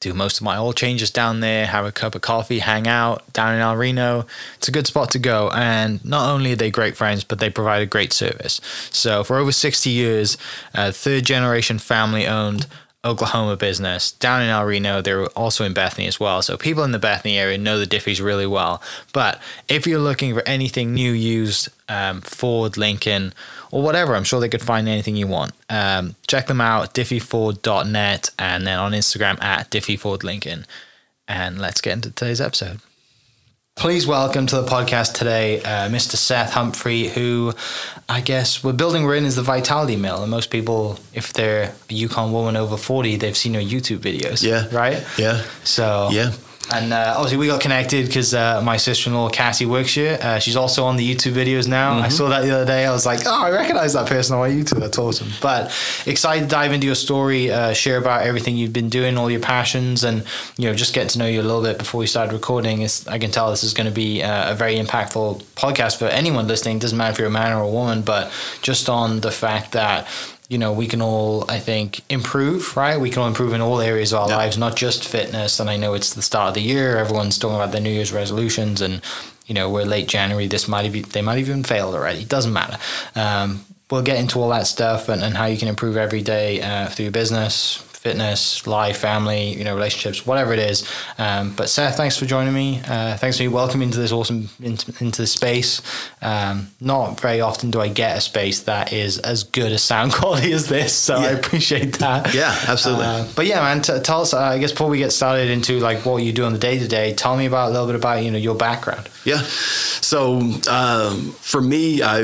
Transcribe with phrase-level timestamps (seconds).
[0.00, 3.32] do most of my oil changes down there, have a cup of coffee, hang out
[3.32, 4.26] down in El Reno.
[4.56, 5.50] It's a good spot to go.
[5.50, 8.60] And not only are they great friends, but they provide a great service.
[8.90, 10.36] So for over 60 years,
[10.74, 12.66] third generation family owned
[13.06, 15.00] Oklahoma business down in El Reno.
[15.00, 16.42] They're also in Bethany as well.
[16.42, 18.82] So people in the Bethany area know the Diffees really well.
[19.12, 23.32] But if you're looking for anything new, used, um, Ford, Lincoln,
[23.76, 25.52] or whatever, I'm sure they could find anything you want.
[25.68, 30.64] Um, check them out, diffeeford.net, and then on Instagram at diffeefordlincoln.
[31.28, 32.80] And let's get into today's episode.
[33.74, 36.16] Please welcome to the podcast today, uh, Mr.
[36.16, 37.52] Seth Humphrey, who
[38.08, 40.22] I guess we're building we're in is the Vitality Mill.
[40.22, 44.42] And most people, if they're a Yukon woman over 40, they've seen your YouTube videos.
[44.42, 44.74] Yeah.
[44.74, 45.06] Right?
[45.18, 45.44] Yeah.
[45.64, 46.32] So, Yeah.
[46.72, 50.18] And uh, obviously, we got connected because uh, my sister in law, Cassie, works here.
[50.20, 51.94] Uh, she's also on the YouTube videos now.
[51.94, 52.04] Mm-hmm.
[52.04, 52.84] I saw that the other day.
[52.84, 54.80] I was like, oh, I recognize that person on my YouTube.
[54.80, 55.28] That's awesome.
[55.40, 55.66] But
[56.06, 59.40] excited to dive into your story, uh, share about everything you've been doing, all your
[59.40, 60.24] passions, and
[60.56, 62.82] you know, just get to know you a little bit before we started recording.
[62.82, 66.06] It's, I can tell this is going to be uh, a very impactful podcast for
[66.06, 66.80] anyone listening.
[66.80, 70.08] Doesn't matter if you're a man or a woman, but just on the fact that
[70.48, 73.00] you know, we can all, I think, improve, right?
[73.00, 74.36] We can all improve in all areas of our Yeah.
[74.36, 75.58] lives, not just fitness.
[75.58, 76.98] And I know it's the start of the year.
[76.98, 79.00] Everyone's talking about their New Year's resolutions, and
[79.46, 80.46] you know, we're late January.
[80.48, 82.20] This might have they might have even failed already.
[82.22, 82.78] It doesn't matter.
[83.14, 86.60] Um, we'll get into all that stuff and, and how you can improve every day
[86.60, 90.88] uh, through your business, fitness, life, family, you know, relationships, whatever it is.
[91.18, 92.80] Um, but Seth, thanks for joining me.
[92.86, 95.82] Uh, thanks for you welcoming into this awesome into, into this space.
[96.22, 100.12] Um, not very often do I get a space that is as good a sound
[100.18, 102.32] quality as this, so I appreciate that.
[102.32, 103.06] Yeah, absolutely.
[103.06, 104.32] Uh, but yeah, man, t- tell us.
[104.32, 106.78] Uh, I guess before we get started into like what you do on the day
[106.78, 109.08] to day, tell me about a little bit about you know your background.
[109.24, 109.40] Yeah.
[109.40, 110.38] So
[110.70, 112.22] um, for me, I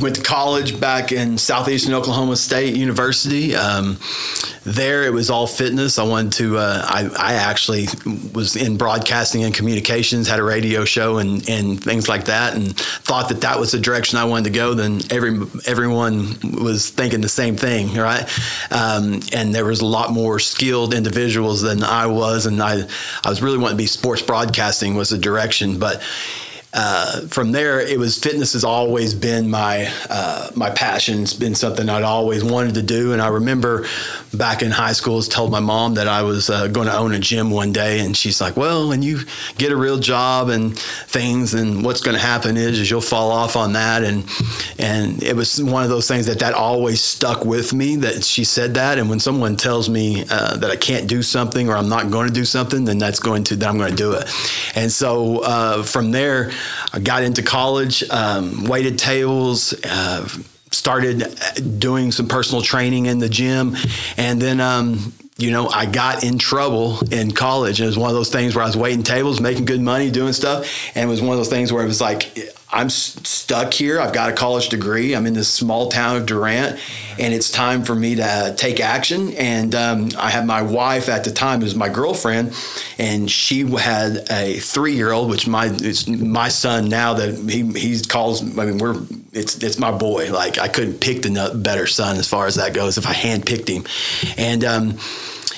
[0.00, 3.54] went to college back in southeastern Oklahoma State University.
[3.54, 3.98] Um,
[4.64, 5.98] there, it was all fitness.
[5.98, 6.58] I wanted to.
[6.58, 7.86] Uh, I, I actually
[8.34, 12.76] was in broadcasting and communications, had a radio show and and things like that, and
[12.76, 14.74] thought that that was the direction I wanted to go.
[14.74, 18.28] Then every everyone was thinking the same thing, right?
[18.70, 22.86] Um, and there was a lot more skilled individuals than I was, and I
[23.24, 26.02] I was really wanting to be sports broadcasting was the direction, but
[26.80, 31.22] uh, from there, it was fitness has always been my uh, my passion.
[31.22, 33.12] It's been something I'd always wanted to do.
[33.12, 33.84] And I remember
[34.32, 37.14] back in high school, I told my mom that I was uh, going to own
[37.14, 39.22] a gym one day, and she's like, "Well, when you
[39.56, 43.32] get a real job and things, and what's going to happen is, is you'll fall
[43.32, 44.24] off on that." And
[44.78, 47.96] and it was one of those things that that always stuck with me.
[47.96, 51.68] That she said that, and when someone tells me uh, that I can't do something
[51.68, 53.96] or I'm not going to do something, then that's going to then I'm going to
[53.96, 54.32] do it.
[54.76, 56.52] And so uh, from there,
[56.92, 59.74] I got into college, um, waited tables.
[59.84, 60.28] Uh,
[60.70, 61.24] started
[61.78, 63.74] doing some personal training in the gym,
[64.16, 67.80] and then um, you know I got in trouble in college.
[67.80, 70.32] It was one of those things where I was waiting tables, making good money, doing
[70.32, 72.36] stuff, and it was one of those things where it was like
[72.70, 73.98] I'm s- stuck here.
[74.00, 75.14] I've got a college degree.
[75.14, 76.78] I'm in this small town of Durant,
[77.18, 79.32] and it's time for me to uh, take action.
[79.34, 82.54] And um, I had my wife at the time, who was my girlfriend,
[82.98, 87.62] and she had a three year old, which my it's my son now that he
[87.78, 88.42] he calls.
[88.58, 89.00] I mean, we're
[89.32, 90.30] it's it's my boy.
[90.32, 92.98] Like I couldn't pick the better son as far as that goes.
[92.98, 93.86] If I handpicked him,
[94.36, 94.98] and um,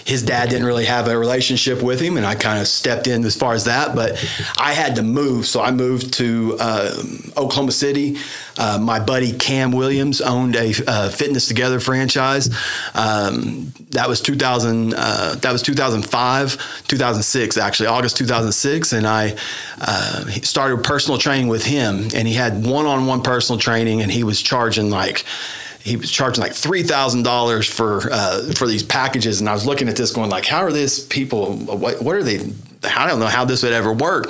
[0.04, 3.24] his dad didn't really have a relationship with him, and I kind of stepped in
[3.24, 3.94] as far as that.
[3.94, 4.12] But
[4.58, 7.02] I had to move, so I moved to uh,
[7.36, 8.16] Oklahoma City.
[8.58, 12.48] Uh, my buddy Cam Williams owned a uh, Fitness Together franchise.
[12.94, 14.94] Um, that was 2000.
[14.96, 19.36] Uh, that was 2005, 2006, actually August 2006, and I
[19.80, 22.08] uh, started personal training with him.
[22.14, 25.24] And he had one-on-one personal training, and he was charging like
[25.82, 29.66] he was charging like three thousand dollars for uh, for these packages, and I was
[29.66, 31.56] looking at this, going like, how are this people?
[31.56, 32.52] What, what are they?
[32.84, 34.26] I don't know how this would ever work.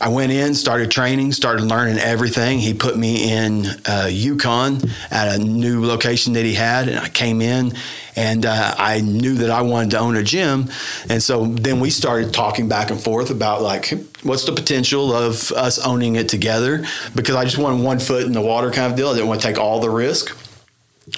[0.00, 2.58] I went in, started training, started learning everything.
[2.58, 4.80] He put me in uh, Yukon
[5.10, 7.72] at a new location that he had, and I came in,
[8.16, 10.68] and uh, I knew that I wanted to own a gym,
[11.08, 15.52] and so then we started talking back and forth about like what's the potential of
[15.52, 16.84] us owning it together
[17.14, 19.08] because I just wanted one foot in the water kind of deal.
[19.08, 20.36] I didn't want to take all the risk.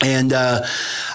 [0.03, 0.67] And uh,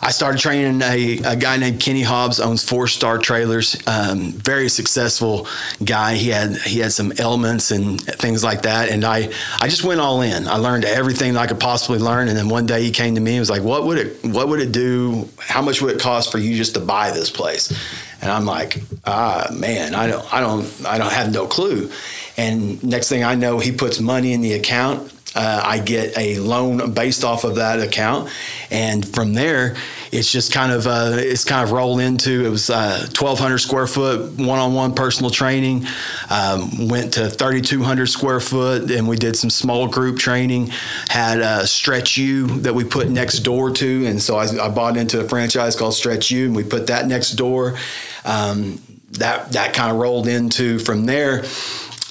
[0.02, 3.76] I started training a, a, guy named Kenny Hobbs, owns Four Star Trailers.
[3.86, 5.48] Um, very successful
[5.84, 6.16] guy.
[6.16, 8.90] He had he had some elements and things like that.
[8.90, 9.30] And I
[9.60, 10.48] I just went all in.
[10.48, 12.30] I learned everything that I could possibly learn.
[12.30, 14.48] And then one day he came to me and was like, "What would it What
[14.48, 15.28] would it do?
[15.38, 17.74] How much would it cost for you just to buy this place?"
[18.22, 21.92] And I'm like, "Ah, man, I don't I don't I don't have no clue."
[22.38, 26.40] And next thing I know, he puts money in the account uh, I get a
[26.40, 28.30] loan based off of that account,
[28.70, 29.78] and from there,
[30.12, 32.46] it's just kind of uh, it's kind of rolled into.
[32.46, 35.86] It was uh, 1,200 square foot one-on-one personal training.
[36.30, 40.72] Um, went to 3,200 square foot, and we did some small group training.
[41.10, 44.98] Had a Stretch U that we put next door to, and so I, I bought
[44.98, 47.78] into a franchise called Stretch U, and we put that next door.
[48.26, 48.82] Um,
[49.12, 51.44] that that kind of rolled into from there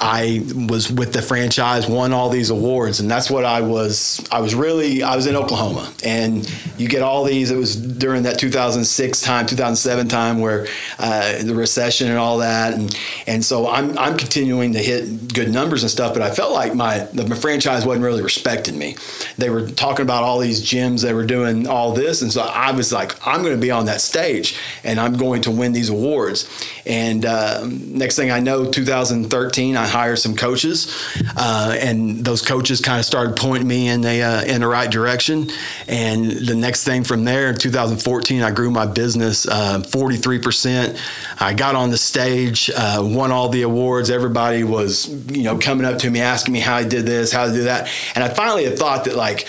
[0.00, 4.26] I was with the franchise, won all these awards, and that's what I was.
[4.32, 7.50] I was really I was in Oklahoma, and you get all these.
[7.50, 10.66] It was during that 2006 time, 2007 time, where
[10.98, 15.52] uh, the recession and all that, and and so I'm I'm continuing to hit good
[15.52, 18.96] numbers and stuff, but I felt like my the franchise wasn't really respecting me.
[19.36, 22.72] They were talking about all these gyms, they were doing all this, and so I
[22.72, 25.90] was like, I'm going to be on that stage, and I'm going to win these
[25.90, 26.48] awards.
[26.86, 30.94] And uh, next thing I know, 2013, I hire some coaches,
[31.36, 34.90] uh, and those coaches kind of started pointing me in the uh, in the right
[34.90, 35.50] direction.
[35.88, 40.94] And the next thing from there, in 2014, I grew my business 43%.
[40.94, 40.98] Uh,
[41.38, 44.10] I got on the stage, uh, won all the awards.
[44.10, 47.46] Everybody was you know coming up to me asking me how I did this, how
[47.46, 49.46] to do that, and I finally had thought that like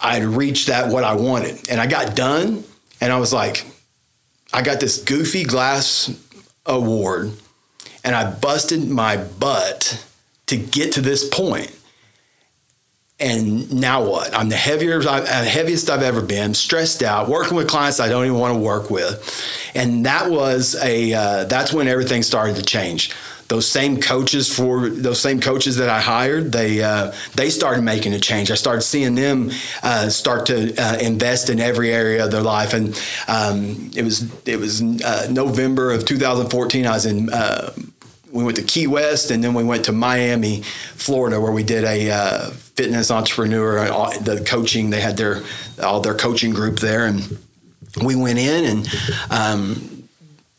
[0.00, 2.64] I'd reached that what I wanted, and I got done,
[3.00, 3.64] and I was like.
[4.52, 6.14] I got this goofy glass
[6.64, 7.32] award
[8.04, 10.06] and I busted my butt
[10.46, 11.74] to get to this point.
[13.18, 14.36] And now what?
[14.36, 18.26] I'm the heavier, the heaviest I've ever been, stressed out, working with clients I don't
[18.26, 22.62] even want to work with, and that was a uh, that's when everything started to
[22.62, 23.14] change
[23.48, 28.14] those same coaches for those same coaches that I hired, they uh, they started making
[28.14, 28.50] a change.
[28.50, 29.50] I started seeing them
[29.82, 34.30] uh, start to uh, invest in every area of their life, and um, it was
[34.46, 36.86] it was uh, November of 2014.
[36.86, 37.28] I was in.
[38.34, 41.62] Uh, we went to Key West, and then we went to Miami, Florida, where we
[41.62, 43.78] did a uh, fitness entrepreneur.
[43.78, 45.42] and The coaching they had their
[45.82, 47.38] all their coaching group there, and
[48.02, 48.88] we went in and.
[49.30, 49.90] Um,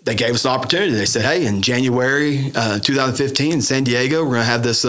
[0.06, 0.92] they gave us an opportunity.
[0.92, 4.86] They said, "Hey, in January uh, 2015 in San Diego, we're going to have this."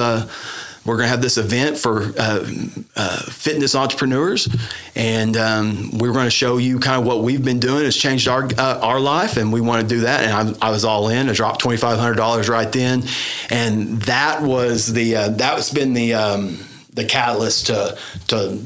[0.87, 2.47] We're going to have this event for uh,
[2.95, 4.49] uh, fitness entrepreneurs,
[4.95, 7.85] and um, we're going to show you kind of what we've been doing.
[7.85, 10.25] It's changed our uh, our life, and we want to do that.
[10.25, 11.29] And I, I was all in.
[11.29, 13.03] I dropped twenty five hundred dollars right then,
[13.51, 16.59] and that was the uh, that's been the um,
[16.93, 18.63] the catalyst to to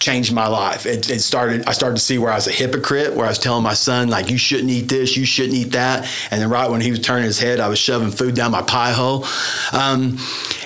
[0.00, 0.86] changed my life.
[0.86, 1.68] It, it, started.
[1.68, 4.08] I started to see where I was a hypocrite, where I was telling my son
[4.08, 7.00] like, "You shouldn't eat this, you shouldn't eat that," and then right when he was
[7.00, 9.26] turning his head, I was shoving food down my pie hole.
[9.72, 10.18] Um,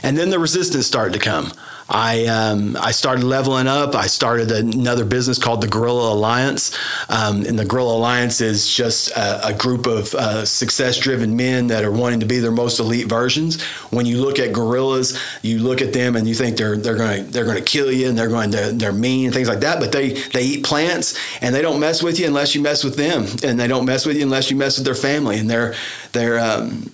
[0.03, 1.53] and then the resistance started to come.
[1.89, 3.95] I um, I started leveling up.
[3.95, 6.77] I started another business called the Gorilla Alliance,
[7.09, 11.85] um, and the Gorilla Alliance is just a, a group of uh, success-driven men that
[11.85, 13.63] are wanting to be their most elite versions.
[13.91, 17.25] When you look at gorillas, you look at them and you think they're they're going
[17.25, 19.61] to they're going to kill you and they're going to they're mean and things like
[19.61, 19.79] that.
[19.79, 22.97] But they they eat plants and they don't mess with you unless you mess with
[22.97, 25.39] them, and they don't mess with you unless you mess with their family.
[25.39, 25.75] And they're
[26.13, 26.91] they're um,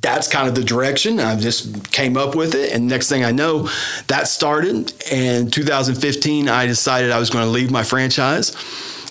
[0.00, 1.20] that's kind of the direction.
[1.20, 3.68] I just came up with it, and next thing I know,
[4.08, 4.92] that started.
[5.10, 8.56] And 2015, I decided I was going to leave my franchise,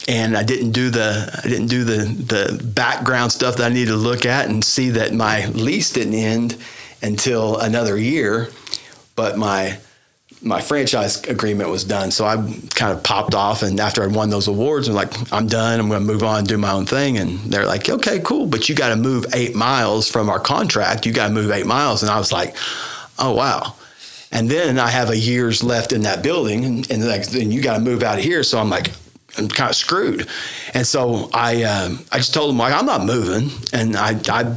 [0.08, 3.92] and I didn't do the I didn't do the the background stuff that I needed
[3.92, 6.58] to look at and see that my lease didn't end
[7.02, 8.50] until another year,
[9.16, 9.80] but my
[10.46, 12.12] my franchise agreement was done.
[12.12, 12.36] So I
[12.76, 15.80] kind of popped off, and after I won those awards, I'm like, I'm done.
[15.80, 17.18] I'm going to move on and do my own thing.
[17.18, 21.08] And they're like, okay, cool, but you got to move eight miles from our contract.
[21.08, 22.56] You got to move eight miles, and I was like,
[23.18, 23.76] oh wow.
[24.32, 27.62] And then I have a year's left in that building, and, and like, then you
[27.62, 28.44] got to move out of here.
[28.44, 28.92] So I'm like,
[29.38, 30.28] I'm kind of screwed.
[30.74, 33.50] And so I, um, I just told them like, I'm not moving.
[33.74, 34.56] And I, I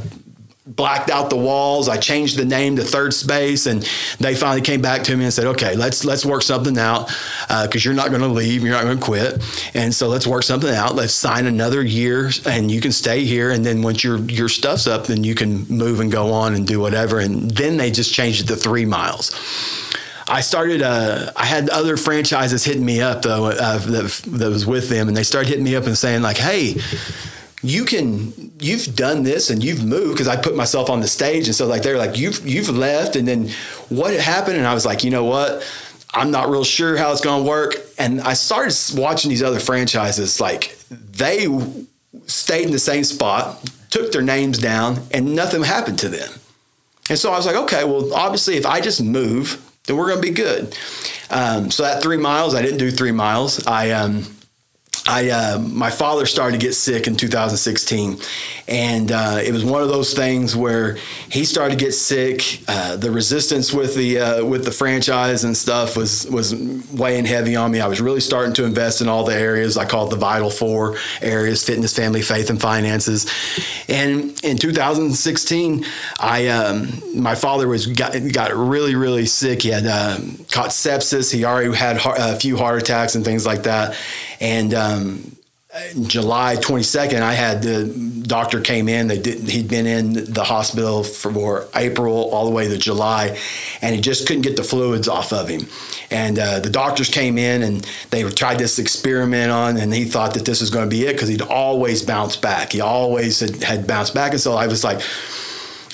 [0.75, 1.89] blacked out the walls.
[1.89, 3.81] I changed the name to Third Space, and
[4.19, 7.07] they finally came back to me and said, "Okay, let's let's work something out
[7.47, 10.27] because uh, you're not going to leave, you're not going to quit, and so let's
[10.27, 10.95] work something out.
[10.95, 14.87] Let's sign another year, and you can stay here, and then once your your stuff's
[14.87, 18.13] up, then you can move and go on and do whatever." And then they just
[18.13, 19.35] changed it to three miles.
[20.27, 20.83] I started.
[20.83, 25.07] Uh, I had other franchises hitting me up though uh, that, that was with them,
[25.07, 26.75] and they started hitting me up and saying like, "Hey."
[27.61, 31.47] You can you've done this and you've moved because I put myself on the stage.
[31.47, 33.15] And so like they're like you've you've left.
[33.15, 33.49] And then
[33.89, 34.57] what happened?
[34.57, 35.67] And I was like you know what?
[36.13, 37.75] I'm not real sure how it's going to work.
[37.99, 41.47] And I started watching these other franchises like they
[42.25, 46.29] stayed in the same spot took their names down and nothing happened to them.
[47.09, 50.21] And so I was like okay well obviously if I just move then we're going
[50.21, 50.75] to be good.
[51.31, 53.65] Um, so that three miles I didn't do three miles.
[53.67, 54.25] I um,
[55.07, 58.19] I uh, my father started to get sick in 2016,
[58.67, 60.97] and uh, it was one of those things where
[61.29, 62.61] he started to get sick.
[62.67, 66.55] Uh, the resistance with the uh, with the franchise and stuff was was
[66.91, 67.81] weighing heavy on me.
[67.81, 70.49] I was really starting to invest in all the areas I call it the vital
[70.49, 73.25] four areas: fitness, family, faith, and finances.
[73.87, 75.85] And in 2016,
[76.19, 79.61] I um, my father was got, got really really sick.
[79.61, 81.31] He had um, caught sepsis.
[81.31, 83.95] He already had a few heart attacks and things like that,
[84.39, 85.37] and um,
[86.07, 89.07] July 22nd, I had the doctor came in.
[89.07, 93.37] They did, he'd been in the hospital for April all the way to July,
[93.81, 95.67] and he just couldn't get the fluids off of him.
[96.09, 100.33] And uh, the doctors came in and they tried this experiment on, and he thought
[100.33, 102.71] that this was going to be it because he'd always bounce back.
[102.71, 105.01] He always had, had bounced back, and so I was like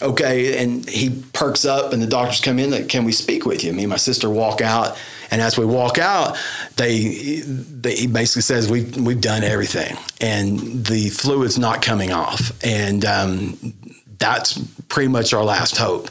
[0.01, 0.61] okay.
[0.61, 2.71] And he perks up, and the doctors come in.
[2.71, 3.73] Like, can we speak with you?
[3.73, 4.97] Me and my sister walk out,
[5.31, 6.37] and as we walk out,
[6.77, 12.51] they, they he basically says we've we've done everything, and the fluid's not coming off,
[12.63, 13.73] and um,
[14.17, 16.09] that's pretty much our last hope.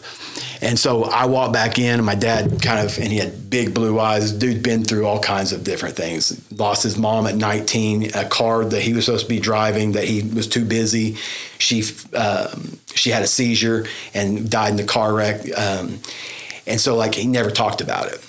[0.64, 3.74] And so I walked back in, and my dad kind of, and he had big
[3.74, 4.32] blue eyes.
[4.32, 6.40] Dude been through all kinds of different things.
[6.58, 10.04] Lost his mom at 19, a car that he was supposed to be driving that
[10.04, 11.16] he was too busy.
[11.58, 11.84] She
[12.16, 15.42] um, she had a seizure and died in the car wreck.
[15.56, 15.98] Um,
[16.66, 18.24] and so like he never talked about it.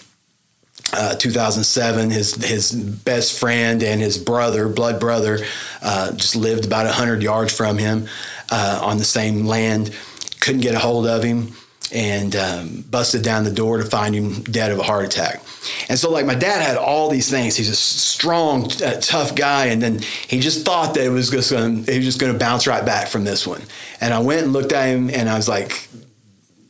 [0.92, 5.40] Uh, 2007, his his best friend and his brother, blood brother,
[5.82, 8.10] uh, just lived about 100 yards from him
[8.52, 9.96] uh, on the same land.
[10.42, 11.54] Couldn't get a hold of him
[11.96, 15.42] and um, busted down the door to find him dead of a heart attack.
[15.88, 17.56] And so, like, my dad had all these things.
[17.56, 21.52] He's a strong, uh, tough guy, and then he just thought that it was just
[21.52, 23.62] going he was just going to bounce right back from this one.
[24.02, 25.88] And I went and looked at him, and I was like,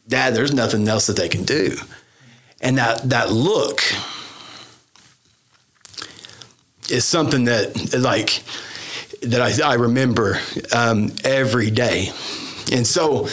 [0.08, 1.76] "Dad, there's nothing else that they can do."
[2.62, 3.82] And that that look
[6.92, 8.44] is something that like
[9.24, 10.40] that I, I remember
[10.72, 12.12] um, every day.
[12.72, 13.28] And so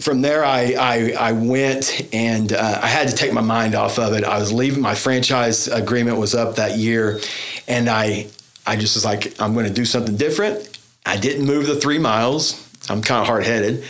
[0.00, 3.98] from there, I, I, I went and uh, I had to take my mind off
[3.98, 4.22] of it.
[4.22, 7.20] I was leaving, my franchise agreement was up that year.
[7.66, 8.28] And I,
[8.66, 10.78] I just was like, I'm going to do something different.
[11.06, 12.68] I didn't move the three miles.
[12.90, 13.84] I'm kind of hard headed.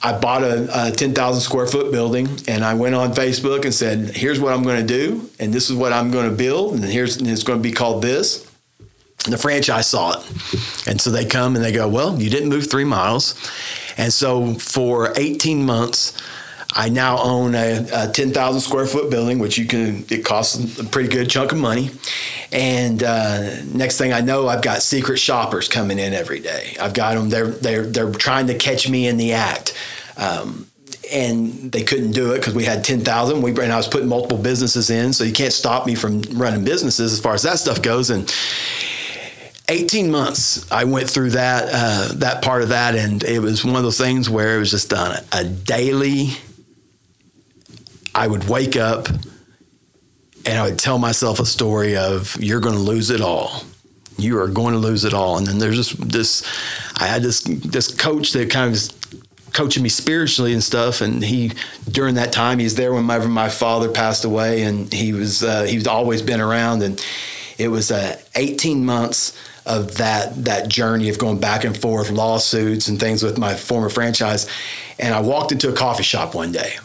[0.00, 4.10] I bought a, a 10,000 square foot building and I went on Facebook and said,
[4.14, 5.28] here's what I'm going to do.
[5.40, 6.74] And this is what I'm going to build.
[6.74, 8.45] And here's, and it's going to be called this.
[9.26, 10.86] The franchise saw it.
[10.86, 13.34] And so they come and they go, well, you didn't move three miles.
[13.96, 16.16] And so for 18 months,
[16.72, 20.84] I now own a, a 10,000 square foot building, which you can, it costs a
[20.84, 21.90] pretty good chunk of money.
[22.52, 26.76] And uh, next thing I know, I've got secret shoppers coming in every day.
[26.78, 29.74] I've got them, they're, they're, they're trying to catch me in the act.
[30.18, 30.66] Um,
[31.12, 33.40] and they couldn't do it because we had 10,000.
[33.40, 35.12] We, and I was putting multiple businesses in.
[35.12, 38.10] So you can't stop me from running businesses as far as that stuff goes.
[38.10, 38.32] And,
[39.68, 43.76] 18 months I went through that uh, that part of that, and it was one
[43.76, 46.30] of those things where it was just done a daily.
[48.14, 49.08] I would wake up
[50.46, 53.64] and I would tell myself a story of you're going to lose it all.
[54.16, 55.36] You are going to lose it all.
[55.36, 59.88] And then there's this this I had this this coach that kind of coaching me
[59.88, 61.00] spiritually and stuff.
[61.00, 61.52] And he
[61.90, 65.86] during that time he's there whenever my father passed away, and he was uh, he's
[65.86, 66.82] always been around.
[66.82, 67.04] And
[67.58, 72.88] it was uh, 18 months of that that journey of going back and forth, lawsuits
[72.88, 74.46] and things with my former franchise.
[74.98, 76.76] And I walked into a coffee shop one day,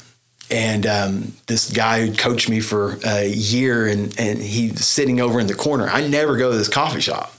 [0.50, 5.40] and um, this guy who coached me for a year, and and he's sitting over
[5.40, 5.88] in the corner.
[5.88, 7.34] I never go to this coffee shop,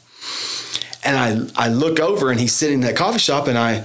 [1.04, 3.84] and I I look over, and he's sitting in that coffee shop, and I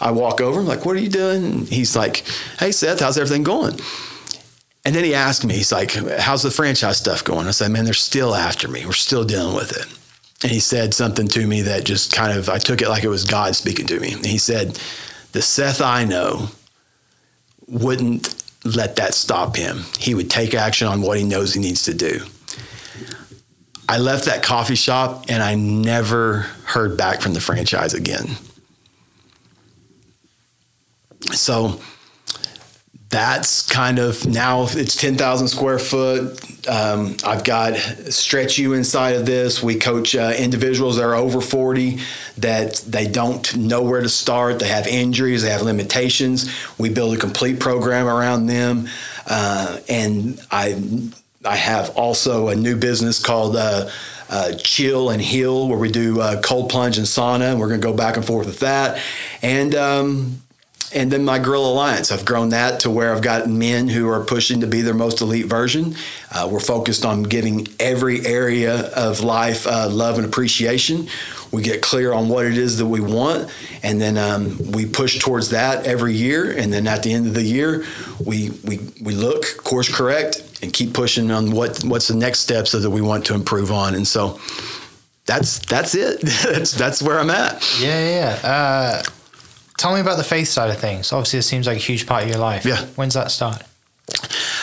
[0.00, 0.60] I walk over.
[0.60, 2.24] I'm like, "What are you doing?" And he's like,
[2.58, 3.78] "Hey Seth, how's everything going?"
[4.86, 7.84] And then he asked me, he's like, "How's the franchise stuff going?" I said, "Man,
[7.84, 8.84] they're still after me.
[8.84, 9.86] We're still dealing with it."
[10.44, 13.08] And he said something to me that just kind of I took it like it
[13.08, 14.10] was God speaking to me.
[14.10, 14.78] He said,
[15.32, 16.50] "The Seth I know
[17.66, 19.84] wouldn't let that stop him.
[19.98, 22.26] He would take action on what he knows he needs to do."
[23.88, 28.36] I left that coffee shop and I never heard back from the franchise again.
[31.32, 31.80] So
[33.14, 36.68] that's kind of now it's 10,000 square foot.
[36.68, 39.62] Um, I've got Stretch U inside of this.
[39.62, 42.00] We coach uh, individuals that are over 40
[42.38, 44.58] that they don't know where to start.
[44.58, 46.52] They have injuries, they have limitations.
[46.76, 48.88] We build a complete program around them.
[49.26, 50.82] Uh, and I,
[51.44, 53.90] I have also a new business called uh,
[54.28, 57.52] uh, Chill and Heal, where we do uh, cold plunge and sauna.
[57.52, 59.00] And we're going to go back and forth with that.
[59.40, 60.40] And um,
[60.94, 62.12] and then my Gorilla Alliance.
[62.12, 65.20] I've grown that to where I've got men who are pushing to be their most
[65.20, 65.96] elite version.
[66.30, 71.08] Uh, we're focused on giving every area of life uh, love and appreciation.
[71.52, 73.48] We get clear on what it is that we want,
[73.82, 76.50] and then um, we push towards that every year.
[76.50, 77.84] And then at the end of the year,
[78.24, 82.72] we we we look, course correct, and keep pushing on what what's the next steps
[82.72, 83.94] that we want to improve on.
[83.94, 84.40] And so
[85.26, 86.20] that's that's it.
[86.44, 87.62] that's that's where I'm at.
[87.80, 88.48] Yeah, yeah.
[88.48, 89.02] Uh,
[89.76, 91.12] tell me about the faith side of things.
[91.12, 92.64] Obviously, it seems like a huge part of your life.
[92.64, 92.84] Yeah.
[92.96, 93.62] When's that start?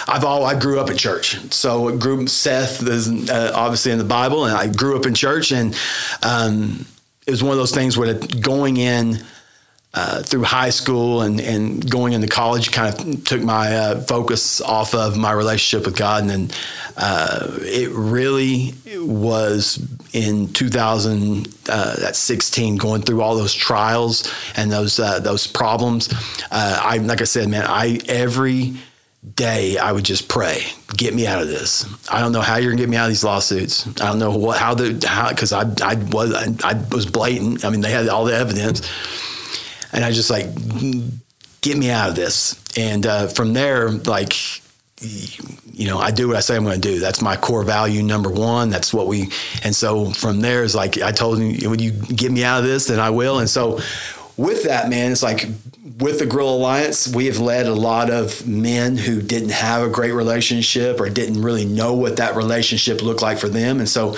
[0.08, 4.04] I've all I grew up in church, so grew Seth is uh, obviously in the
[4.04, 5.76] Bible, and I grew up in church, and
[6.22, 6.86] um,
[7.26, 9.20] it was one of those things where going in
[9.94, 14.62] uh, through high school and, and going into college kind of took my uh, focus
[14.62, 16.22] off of my relationship with God.
[16.22, 16.50] And then
[16.96, 25.20] uh, it really was in 2016 uh, going through all those trials and those uh,
[25.20, 26.08] those problems.
[26.50, 28.76] Uh, I like I said, man, I every
[29.36, 30.64] day I would just pray,
[30.96, 31.86] get me out of this.
[32.10, 33.88] I don't know how you're gonna get me out of these lawsuits.
[33.88, 37.66] I don't know what how the how because I I was I, I was blatant.
[37.66, 38.90] I mean, they had all the evidence
[39.94, 40.48] and I just like
[41.62, 42.62] get me out of this.
[42.78, 44.34] And uh, from there, like
[45.02, 47.00] you know, I do what I say I'm going to do.
[47.00, 48.70] That's my core value number one.
[48.70, 49.32] That's what we.
[49.64, 52.66] And so from there is like I told him, when you get me out of
[52.66, 53.40] this, then I will.
[53.40, 53.80] And so
[54.42, 55.46] with that, man, it's like
[56.00, 59.90] with the Gorilla Alliance, we have led a lot of men who didn't have a
[59.90, 64.16] great relationship or didn't really know what that relationship looked like for them, and so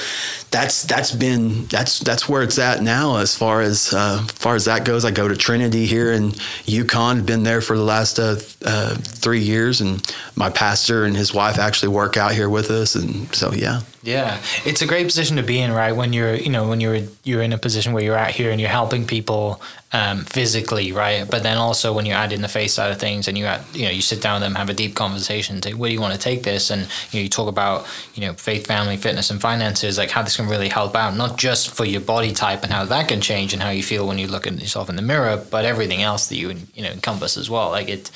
[0.50, 4.66] that's that's been that's that's where it's at now as far as uh, far as
[4.66, 5.04] that goes.
[5.04, 6.32] I go to Trinity here in
[6.66, 7.26] Yukon.
[7.26, 10.02] Been there for the last uh, uh, three years, and
[10.36, 13.82] my pastor and his wife actually work out here with us, and so yeah.
[14.04, 15.94] Yeah, it's a great position to be in, right?
[15.94, 18.60] When you're, you know, when you're you're in a position where you're out here and
[18.60, 19.62] you're helping people
[19.94, 21.26] um, physically, right?
[21.30, 23.86] But then also when you're adding the face side of things and you at, you
[23.86, 26.14] know, you sit down with them, have a deep conversation, say, where do you want
[26.14, 26.70] to take this?
[26.70, 30.22] And you know, you talk about, you know, faith, family, fitness, and finances, like how
[30.22, 33.22] this can really help out, not just for your body type and how that can
[33.22, 36.02] change and how you feel when you look at yourself in the mirror, but everything
[36.02, 37.70] else that you you know encompass as well.
[37.70, 38.12] Like it,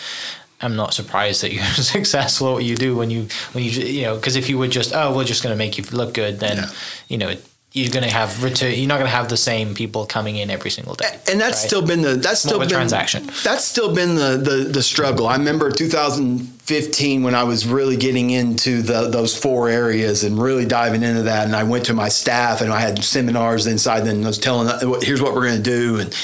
[0.61, 4.01] I'm not surprised that you're successful at what you do when you when you you
[4.03, 6.39] know because if you were just oh we're just going to make you look good
[6.39, 6.69] then yeah.
[7.07, 7.35] you know
[7.73, 10.49] you're going to have return you're not going to have the same people coming in
[10.49, 11.67] every single day and that's right?
[11.67, 15.35] still been the that's still been transaction that's still been the, the the struggle i
[15.35, 21.03] remember 2015 when i was really getting into the, those four areas and really diving
[21.03, 24.27] into that and i went to my staff and i had seminars inside and i
[24.27, 26.15] was telling them, here's what we're going to do and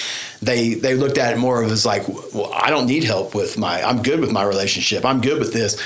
[0.45, 3.58] they they looked at it more of as like, well, I don't need help with
[3.58, 5.77] my, I'm good with my relationship, I'm good with this,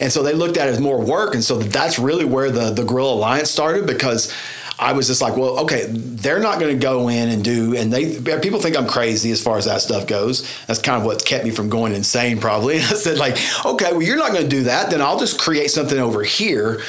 [0.00, 2.70] and so they looked at it as more work, and so that's really where the
[2.70, 4.32] the Gorilla Alliance started because.
[4.78, 7.92] I was just like, well, okay, they're not going to go in and do, and
[7.92, 10.42] they people think I'm crazy as far as that stuff goes.
[10.66, 12.76] That's kind of what kept me from going insane, probably.
[12.78, 15.70] I said like, okay, well, you're not going to do that, then I'll just create
[15.70, 16.80] something over here,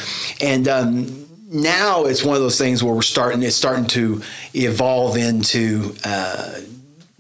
[0.42, 4.24] and um, now it's one of those things where we're starting, it's starting to
[4.56, 5.94] evolve into.
[6.04, 6.62] Uh,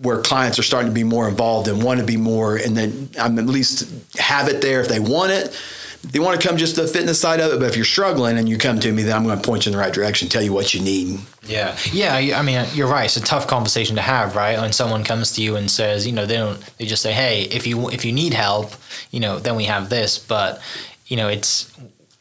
[0.03, 3.09] where clients are starting to be more involved and want to be more, and then
[3.19, 5.59] I'm at least have it there if they want it.
[6.03, 8.49] They want to come just the fitness side of it, but if you're struggling and
[8.49, 10.41] you come to me, then I'm going to point you in the right direction, tell
[10.41, 11.21] you what you need.
[11.43, 12.37] Yeah, yeah.
[12.37, 13.05] I mean, you're right.
[13.05, 14.59] It's a tough conversation to have, right?
[14.59, 17.43] When someone comes to you and says, you know, they don't, they just say, hey,
[17.43, 18.73] if you if you need help,
[19.11, 20.19] you know, then we have this.
[20.19, 20.61] But
[21.07, 21.71] you know, it's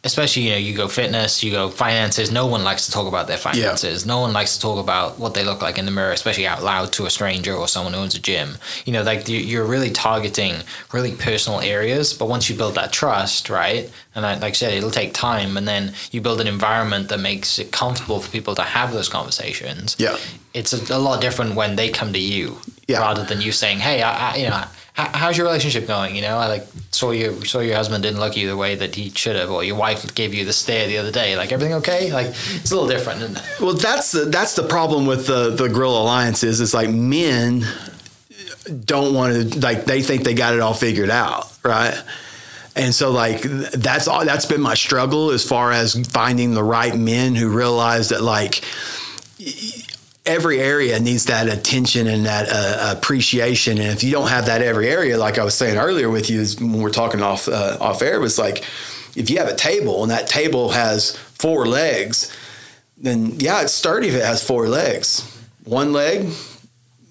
[0.04, 3.28] especially you know you go fitness you go finances no one likes to talk about
[3.28, 6.10] their finances no one likes to talk about what they look like in the mirror
[6.10, 9.28] especially out loud to a stranger or someone who owns a gym you know like
[9.28, 10.56] you- you're really targeting
[10.92, 14.72] really personal areas but once you build that trust right and I, like i said
[14.74, 18.56] it'll take time and then you build an environment that makes it comfortable for people
[18.56, 20.16] to have those conversations Yeah.
[20.52, 22.98] it's a, a lot different when they come to you Yeah.
[22.98, 26.22] rather than you saying hey I, I you know how, how's your relationship going you
[26.22, 29.10] know i like saw you saw your husband didn't look you the way that he
[29.10, 32.12] should have or your wife gave you the stare the other day like everything okay
[32.12, 33.60] like it's a little different isn't it?
[33.60, 37.64] Well, that's the that's the problem with the the Gorilla Alliance is it's like men
[38.84, 42.00] don't want to like they think they got it all figured out, right?
[42.74, 46.96] And so like that's all that's been my struggle as far as finding the right
[46.96, 48.64] men who realize that like
[50.24, 53.78] every area needs that attention and that uh, appreciation.
[53.78, 56.44] And if you don't have that every area, like I was saying earlier with you,
[56.60, 58.64] when we're talking off uh, off air, was like
[59.16, 62.34] if you have a table and that table has four legs,
[62.96, 65.28] then yeah, it's sturdy if it has four legs.
[65.64, 66.32] One leg,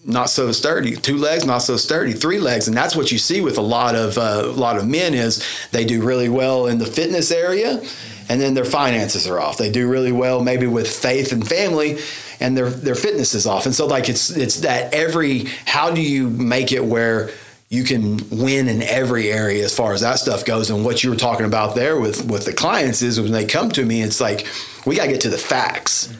[0.05, 0.95] not so sturdy.
[0.95, 2.13] Two legs, not so sturdy.
[2.13, 4.87] Three legs, and that's what you see with a lot of uh, a lot of
[4.87, 7.81] men is they do really well in the fitness area,
[8.29, 9.57] and then their finances are off.
[9.57, 11.99] They do really well maybe with faith and family,
[12.41, 13.65] and their their fitness is off.
[13.65, 17.29] And so like it's it's that every how do you make it where
[17.69, 20.69] you can win in every area as far as that stuff goes.
[20.69, 23.69] And what you were talking about there with with the clients is when they come
[23.71, 24.45] to me, it's like
[24.85, 26.13] we got to get to the facts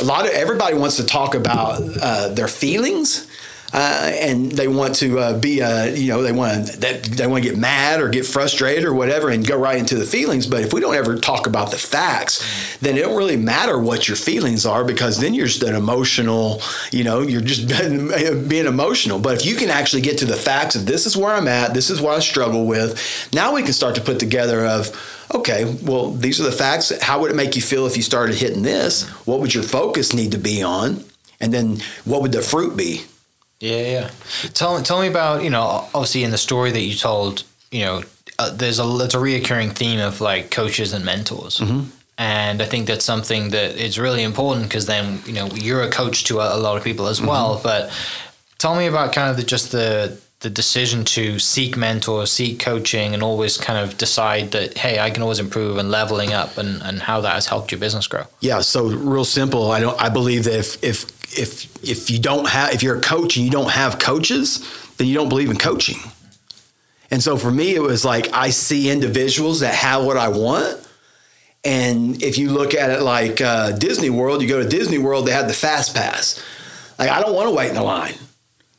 [0.00, 3.26] a lot of everybody wants to talk about uh, their feelings.
[3.72, 7.26] Uh, and they want to uh, be, uh, you know, they want to they, they
[7.26, 10.46] want to get mad or get frustrated or whatever, and go right into the feelings.
[10.46, 14.08] But if we don't ever talk about the facts, then it don't really matter what
[14.08, 17.68] your feelings are because then you're just an emotional, you know, you're just
[18.48, 19.18] being emotional.
[19.18, 21.74] But if you can actually get to the facts of this is where I'm at,
[21.74, 24.96] this is what I struggle with, now we can start to put together of
[25.34, 26.90] okay, well, these are the facts.
[27.02, 29.06] How would it make you feel if you started hitting this?
[29.26, 31.04] What would your focus need to be on?
[31.38, 33.02] And then what would the fruit be?
[33.60, 34.10] Yeah, yeah.
[34.54, 37.84] Tell me, tell me about you know obviously in the story that you told you
[37.84, 38.02] know
[38.38, 41.60] uh, there's a there's a reoccurring theme of like coaches and mentors.
[42.20, 45.90] And I think that's something that is really important because then you know you're a
[45.90, 47.60] coach to a, a lot of people as well.
[47.62, 47.90] But
[48.58, 53.12] tell me about kind of the, just the the decision to seek mentors, seek coaching,
[53.12, 56.82] and always kind of decide that hey, I can always improve and leveling up, and
[56.82, 58.24] and how that has helped your business grow.
[58.40, 59.70] Yeah, so real simple.
[59.72, 60.00] I don't.
[60.00, 63.44] I believe that if if if if you don't have if you're a coach and
[63.44, 65.98] you don't have coaches, then you don't believe in coaching.
[67.10, 70.86] And so for me, it was like I see individuals that have what I want.
[71.64, 75.26] And if you look at it like uh, Disney World, you go to Disney World,
[75.26, 76.42] they have the fast pass.
[76.98, 78.14] Like I don't want to wait in the line.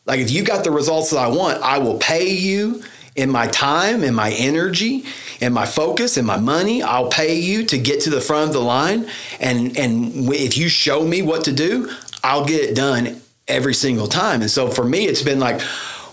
[0.06, 2.84] Like if you got the results that I want, I will pay you
[3.16, 5.06] in my time, in my energy,
[5.42, 6.82] in my focus, in my money.
[6.82, 9.10] I'll pay you to get to the front of the line,
[9.40, 11.92] and and if you show me what to do,
[12.24, 14.42] I'll get it done every single time.
[14.42, 15.62] And so for me, it's been like.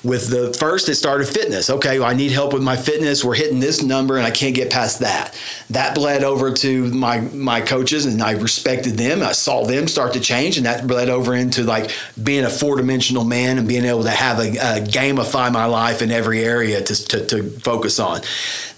[0.06, 1.68] With the first, it started fitness.
[1.68, 3.24] Okay, well, I need help with my fitness.
[3.24, 5.36] We're hitting this number, and I can't get past that.
[5.70, 9.20] That bled over to my my coaches, and I respected them.
[9.20, 11.90] I saw them start to change, and that bled over into like
[12.22, 16.02] being a four dimensional man and being able to have a, a gamify my life
[16.02, 18.20] in every area to, to, to focus on.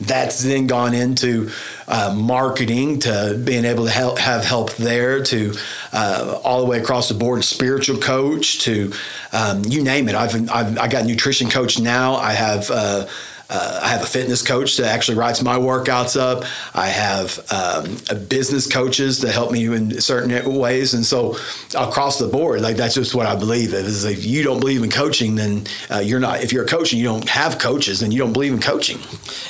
[0.01, 1.51] That's then gone into
[1.89, 5.55] uh, marketing to being able to help, have help there to
[5.93, 8.93] uh, all the way across the board, spiritual coach to
[9.33, 10.15] um, you name it.
[10.15, 12.15] I've, I've I got a nutrition coach now.
[12.15, 12.71] I have.
[12.71, 13.07] Uh,
[13.51, 16.45] uh, I have a fitness coach that actually writes my workouts up.
[16.75, 17.97] I have um,
[18.29, 21.35] business coaches that help me in certain ways, and so
[21.75, 23.73] across the board, like that's just what I believe.
[23.73, 26.43] Is if you don't believe in coaching, then uh, you're not.
[26.43, 28.99] If you're a coach and you don't have coaches, then you don't believe in coaching.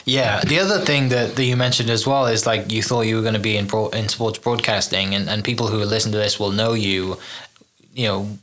[0.05, 3.17] Yeah, the other thing that, that you mentioned as well is like you thought you
[3.17, 6.39] were going to be in in sports broadcasting, and, and people who listen to this
[6.39, 7.19] will know you.
[7.95, 8.39] You know,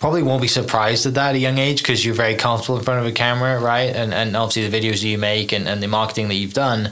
[0.00, 2.84] probably won't be surprised at that at a young age because you're very comfortable in
[2.84, 3.94] front of a camera, right?
[3.94, 6.90] And and obviously the videos you make and, and the marketing that you've done.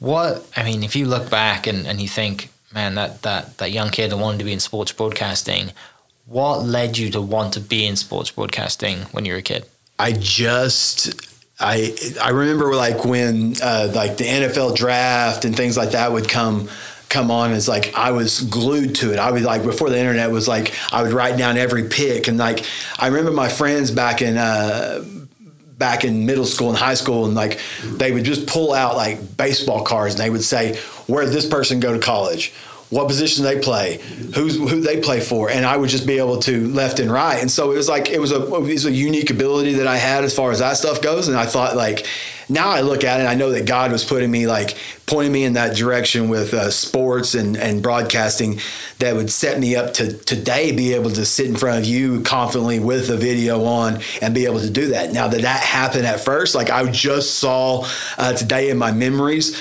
[0.00, 3.70] What I mean, if you look back and, and you think, man, that, that that
[3.70, 5.72] young kid that wanted to be in sports broadcasting,
[6.26, 9.64] what led you to want to be in sports broadcasting when you were a kid?
[9.98, 11.14] I just
[11.60, 16.28] I I remember like when uh, like the NFL draft and things like that would
[16.28, 16.68] come
[17.12, 19.18] come on it's like I was glued to it.
[19.18, 22.38] I was like before the internet was like I would write down every pick and
[22.38, 22.64] like
[22.98, 25.04] I remember my friends back in uh,
[25.76, 29.36] back in middle school and high school and like they would just pull out like
[29.36, 32.54] baseball cards and they would say where did this person go to college
[32.92, 33.98] what position they play,
[34.34, 37.40] who's who they play for, and I would just be able to left and right.
[37.40, 39.96] And so it was like it was a it was a unique ability that I
[39.96, 41.26] had as far as that stuff goes.
[41.26, 42.06] And I thought like
[42.50, 44.76] now I look at it, I know that God was putting me like
[45.06, 48.60] pointing me in that direction with uh, sports and and broadcasting
[48.98, 52.20] that would set me up to today be able to sit in front of you
[52.20, 55.14] confidently with a video on and be able to do that.
[55.14, 59.56] Now that that happened at first, like I just saw uh, today in my memories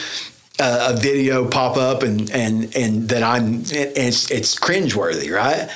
[0.62, 5.69] a video pop up and and and that I'm it's it's cringeworthy, right?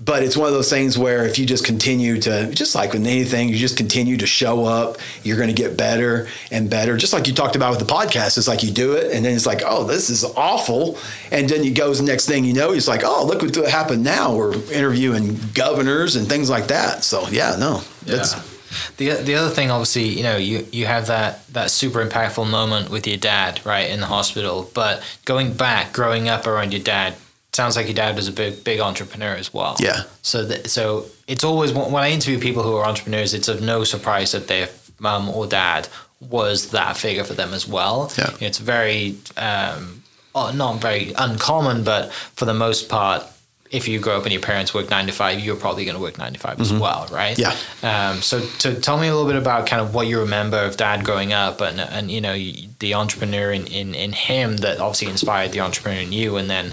[0.00, 3.04] But it's one of those things where if you just continue to, just like with
[3.04, 6.96] anything, you just continue to show up, you're going to get better and better.
[6.96, 9.34] Just like you talked about with the podcast, it's like you do it and then
[9.34, 10.98] it's like, oh, this is awful.
[11.32, 14.04] And then you go, the next thing you know, it's like, oh, look what happened
[14.04, 14.36] now.
[14.36, 17.02] We're interviewing governors and things like that.
[17.02, 18.57] So, yeah, no, it's.
[18.96, 22.90] The the other thing, obviously, you know, you you have that that super impactful moment
[22.90, 24.70] with your dad, right, in the hospital.
[24.74, 27.14] But going back, growing up around your dad,
[27.52, 29.76] sounds like your dad was a big big entrepreneur as well.
[29.80, 30.02] Yeah.
[30.22, 33.84] So that so it's always when I interview people who are entrepreneurs, it's of no
[33.84, 35.88] surprise that their mum or dad
[36.20, 38.10] was that figure for them as well.
[38.18, 38.30] Yeah.
[38.40, 40.02] It's very um,
[40.34, 43.24] not very uncommon, but for the most part,
[43.70, 46.00] if you grow up and your parents work nine to five, you're probably going to
[46.02, 46.62] work nine to 5 mm-hmm.
[46.62, 47.38] as well, right?
[47.38, 47.54] Yeah.
[47.82, 50.76] Um, so, to tell me a little bit about kind of what you remember of
[50.76, 52.36] dad growing up and, and you know,
[52.78, 56.72] the entrepreneur in, in, in him that obviously inspired the entrepreneur in you and then,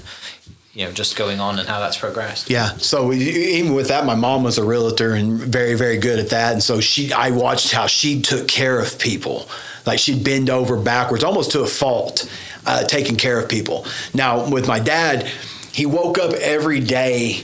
[0.73, 2.49] you know, just going on and how that's progressed.
[2.49, 2.69] Yeah.
[2.77, 6.53] So even with that, my mom was a realtor and very, very good at that.
[6.53, 9.49] And so she, I watched how she took care of people.
[9.85, 12.29] Like she'd bend over backwards, almost to a fault,
[12.65, 13.85] uh, taking care of people.
[14.13, 15.29] Now with my dad,
[15.75, 17.43] he woke up every day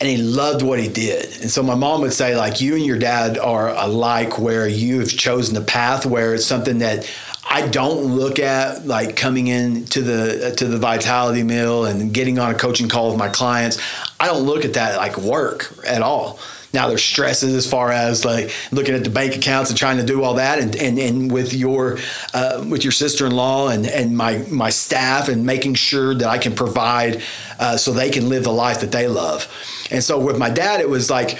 [0.00, 1.24] and he loved what he did.
[1.42, 5.00] And so my mom would say, like, you and your dad are alike, where you
[5.00, 7.12] have chosen a path where it's something that
[7.50, 12.14] I don't look at like coming in to the uh, to the vitality mill and
[12.14, 13.82] getting on a coaching call with my clients.
[14.20, 16.38] I don't look at that like work at all.
[16.74, 20.04] Now there's stresses as far as like looking at the bank accounts and trying to
[20.04, 21.98] do all that, and and, and with your
[22.34, 26.54] uh, with your sister-in-law and and my my staff and making sure that I can
[26.54, 27.22] provide
[27.58, 29.48] uh, so they can live the life that they love.
[29.90, 31.38] And so with my dad, it was like.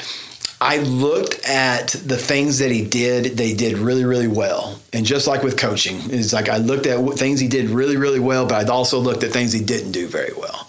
[0.61, 4.81] I looked at the things that he did, they did really, really well.
[4.94, 8.20] And just like with coaching, it's like I looked at things he did really, really
[8.20, 10.63] well, but I'd also looked at things he didn't do very well.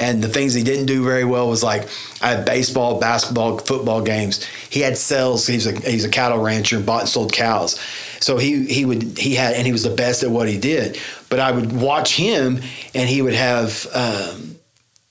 [0.00, 1.88] And the things he didn't do very well was like
[2.22, 4.44] I had baseball, basketball, football games.
[4.70, 5.46] He had sales.
[5.46, 7.78] He's a he's a cattle rancher and bought and sold cows.
[8.20, 10.98] So he he would he had and he was the best at what he did.
[11.28, 12.60] But I would watch him
[12.94, 14.56] and he would have um,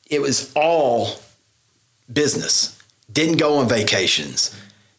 [0.10, 1.20] it was all
[2.12, 2.76] business.
[3.12, 4.56] Didn't go on vacations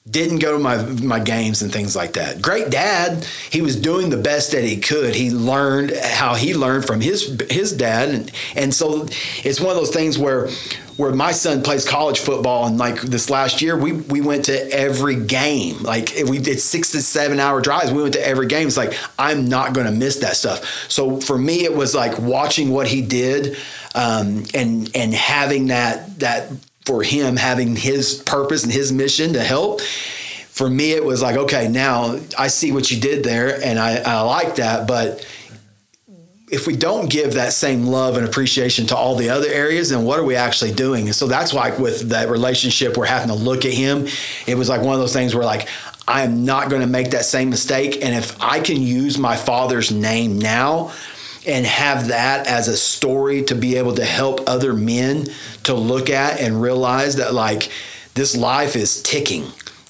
[0.09, 2.41] didn't go to my my games and things like that.
[2.41, 3.25] Great dad.
[3.51, 5.15] He was doing the best that he could.
[5.15, 9.07] He learned how he learned from his his dad, and and so
[9.45, 10.49] it's one of those things where
[10.97, 14.71] where my son plays college football and like this last year we we went to
[14.71, 18.67] every game like we did six to seven hour drives we went to every game
[18.67, 22.19] it's like i'm not going to miss that stuff so for me it was like
[22.19, 23.57] watching what he did
[23.95, 26.51] um, and and having that that
[26.91, 31.37] for him having his purpose and his mission to help for me it was like
[31.37, 35.25] okay now i see what you did there and i, I like that but
[36.51, 40.03] if we don't give that same love and appreciation to all the other areas, then
[40.03, 41.07] what are we actually doing?
[41.07, 44.09] And so that's why with that relationship, we're having to look at him.
[44.49, 45.69] It was like one of those things where like,
[46.09, 48.05] I am not going to make that same mistake.
[48.05, 50.93] And if I can use my father's name now,
[51.47, 55.27] and have that as a story to be able to help other men
[55.65, 57.71] to look at and realize that like
[58.15, 59.45] this life is ticking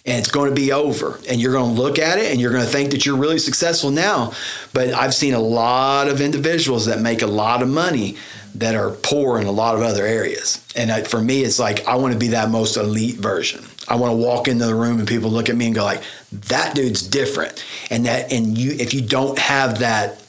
[0.07, 2.53] and it's going to be over and you're going to look at it and you're
[2.53, 4.33] going to think that you're really successful now.
[4.73, 8.17] But i've seen a lot of individuals that make a lot of money
[8.55, 10.65] that are poor in a lot of other areas.
[10.77, 13.65] And for me it's like i want to be that most elite version.
[13.89, 16.03] I want to walk into the room and people look at me and go like
[16.33, 17.65] that dude's different.
[17.91, 20.20] And that and you if you don't have that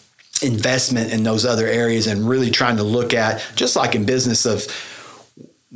[0.41, 4.45] investment in those other areas and really trying to look at just like in business
[4.45, 4.65] of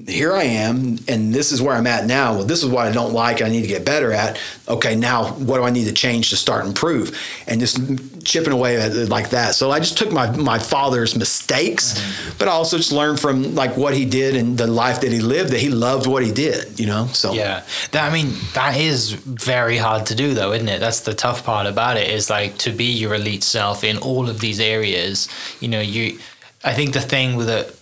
[0.08, 2.34] here I am, and this is where I'm at now.
[2.34, 3.41] Well, this is what I don't like.
[3.41, 4.38] I need to get better at.
[4.67, 7.17] Okay, now what do I need to change to start improve?
[7.47, 7.79] And just
[8.25, 9.55] chipping away at it like that.
[9.55, 12.38] So I just took my my father's mistakes, mm-hmm.
[12.38, 15.21] but I also just learned from like what he did and the life that he
[15.21, 15.51] lived.
[15.51, 16.77] That he loved what he did.
[16.77, 17.08] You know.
[17.08, 20.79] So yeah, that I mean that is very hard to do though, isn't it?
[20.81, 22.10] That's the tough part about it.
[22.10, 25.29] Is like to be your elite self in all of these areas.
[25.62, 26.19] You know, you.
[26.65, 27.79] I think the thing with it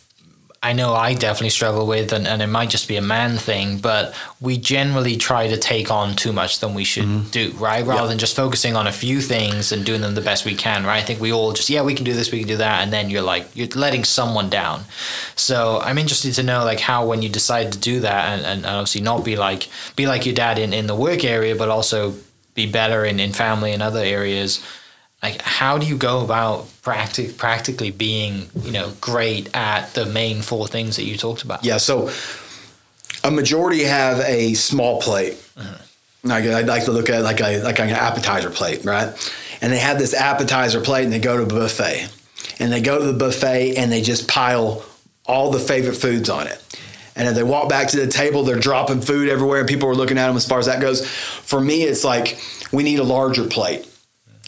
[0.64, 3.80] I know I definitely struggle with, and, and it might just be a man thing,
[3.80, 7.30] but we generally try to take on too much than we should mm-hmm.
[7.32, 7.86] do, right?
[7.86, 8.10] Rather yep.
[8.10, 11.04] than just focusing on a few things and doing them the best we can, right?
[11.04, 12.94] I think we all just, yeah, we can do this, we can do that, and
[12.94, 14.86] then you're like, you're letting someone down.
[15.36, 18.66] So I'm interested to know, like, how when you decide to do that, and, and
[18.66, 22.16] obviously not be like, be like your dad in, in the work area, but also
[22.56, 24.66] be better in, in family and other areas
[25.24, 30.42] like how do you go about practic- practically being you know great at the main
[30.42, 31.64] four things that you talked about?
[31.64, 32.12] Yeah so
[33.24, 35.36] a majority have a small plate.
[35.58, 36.28] Mm-hmm.
[36.28, 39.14] like i'd like to look at like a like an appetizer plate right?
[39.62, 42.10] And they have this appetizer plate and they go to a buffet.
[42.60, 44.84] And they go to the buffet and they just pile
[45.26, 46.60] all the favorite foods on it.
[47.16, 49.62] And if they walk back to the table they're dropping food everywhere.
[49.62, 51.08] And people are looking at them as far as that goes.
[51.08, 52.38] For me it's like
[52.74, 53.88] we need a larger plate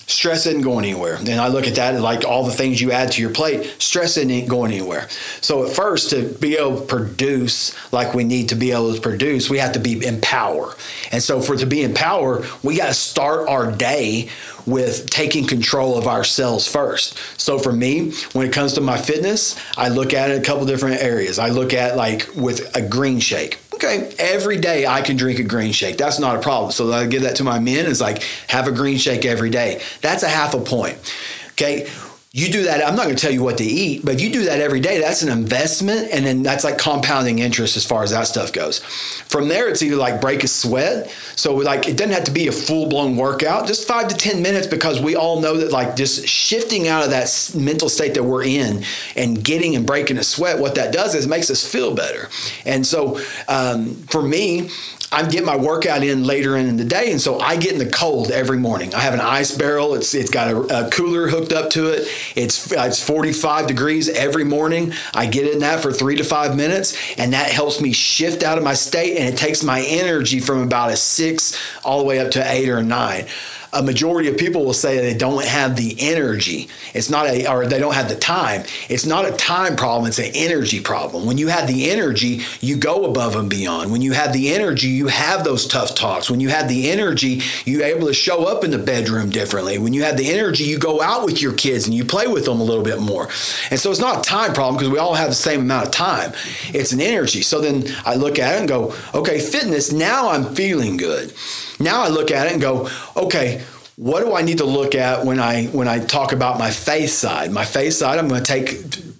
[0.08, 1.16] stress isn't going anywhere.
[1.16, 4.18] And I look at that like all the things you add to your plate, stress
[4.18, 5.08] isn't going anywhere.
[5.42, 9.02] So at first, to be able to produce like we need to be able to
[9.02, 10.76] produce, we have to be in power.
[11.12, 14.30] And so for to be in power, we got to start our day
[14.66, 17.18] with taking control of ourselves first.
[17.40, 20.66] So for me, when it comes to my fitness, I look at it a couple
[20.66, 21.40] different areas.
[21.40, 23.60] I look at like with a green shake.
[23.76, 25.98] Okay, every day I can drink a green shake.
[25.98, 26.72] That's not a problem.
[26.72, 29.82] So I give that to my men is like have a green shake every day.
[30.02, 30.98] That's a half a point.
[31.52, 31.90] Okay,
[32.36, 34.30] you do that i'm not going to tell you what to eat but if you
[34.30, 38.04] do that every day that's an investment and then that's like compounding interest as far
[38.04, 38.80] as that stuff goes.
[38.80, 42.48] From there it's either like break a sweat so like it doesn't have to be
[42.48, 46.28] a full-blown workout just five to ten minutes because we all know that like just
[46.28, 48.84] shifting out of that mental state that we're in
[49.16, 52.30] and getting and breaking a sweat what that does is makes us feel better.
[52.66, 54.70] And so um, for me
[55.12, 57.90] I'm getting my workout in later in the day, and so I get in the
[57.90, 58.94] cold every morning.
[58.94, 59.94] I have an ice barrel.
[59.94, 62.08] It's it's got a, a cooler hooked up to it.
[62.36, 64.94] It's it's 45 degrees every morning.
[65.14, 68.58] I get in that for three to five minutes, and that helps me shift out
[68.58, 72.20] of my state, and it takes my energy from about a six all the way
[72.20, 73.28] up to eight or nine
[73.76, 76.70] a majority of people will say they don't have the energy.
[76.94, 78.64] It's not a, or they don't have the time.
[78.90, 81.26] It's not a time problem, it's an energy problem.
[81.26, 83.92] When you have the energy, you go above and beyond.
[83.92, 86.30] When you have the energy, you have those tough talks.
[86.30, 89.78] When you have the energy, you're able to show up in the bedroom differently.
[89.78, 92.46] When you have the energy, you go out with your kids and you play with
[92.46, 93.30] them a little bit more.
[93.70, 95.92] And so it's not a time problem because we all have the same amount of
[95.92, 96.32] time.
[96.74, 97.42] It's an energy.
[97.42, 101.34] So then I look at it and go, okay, fitness, now I'm feeling good.
[101.80, 103.64] Now I look at it and go, okay,
[103.98, 107.12] what do I need to look at when I when I talk about my faith
[107.12, 107.52] side?
[107.52, 108.70] My faith side, I'm going to take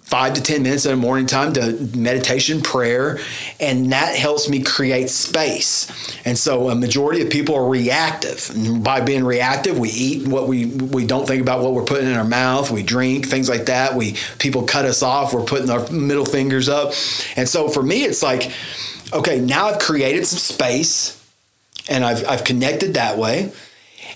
[0.06, 3.18] five to ten minutes in the morning time to meditation, prayer,
[3.58, 5.90] and that helps me create space.
[6.26, 8.50] And so a majority of people are reactive.
[8.54, 12.08] And by being reactive, we eat what we we don't think about what we're putting
[12.08, 12.70] in our mouth.
[12.70, 13.94] We drink things like that.
[13.94, 15.32] We people cut us off.
[15.32, 16.92] We're putting our middle fingers up.
[17.34, 18.52] And so for me, it's like,
[19.14, 21.15] okay, now I've created some space
[21.88, 23.52] and I've, I've connected that way.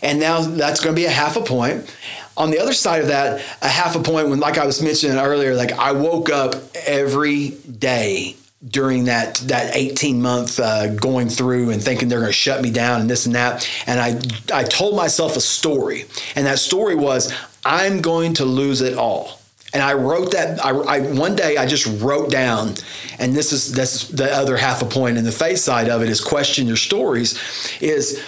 [0.03, 1.95] And now that's going to be a half a point.
[2.37, 5.19] On the other side of that, a half a point when, like I was mentioning
[5.19, 6.55] earlier, like I woke up
[6.87, 12.33] every day during that that 18 month uh, going through and thinking they're going to
[12.33, 14.21] shut me down and this and that and I
[14.55, 16.05] I told myself a story
[16.37, 17.33] and that story was
[17.65, 19.40] I'm going to lose it all
[19.73, 20.65] and I wrote that.
[20.65, 22.75] I, I, one day I just wrote down,
[23.19, 25.19] and this is that's the other half a point.
[25.19, 27.39] And the face side of it is question your stories.
[27.81, 28.23] Is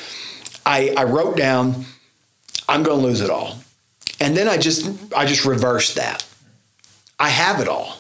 [0.64, 1.84] I I wrote down,
[2.68, 3.58] I'm going to lose it all,
[4.20, 6.24] and then I just I just reversed that.
[7.18, 7.98] I have it all,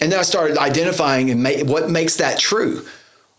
[0.00, 2.86] and then I started identifying and make, what makes that true.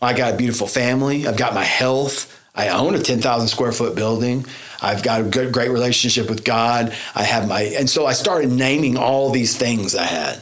[0.02, 1.26] I got a beautiful family.
[1.26, 2.39] I've got my health.
[2.54, 4.44] I own a 10,000 square foot building.
[4.82, 6.94] I've got a good, great relationship with God.
[7.14, 10.40] I have my, and so I started naming all these things I had.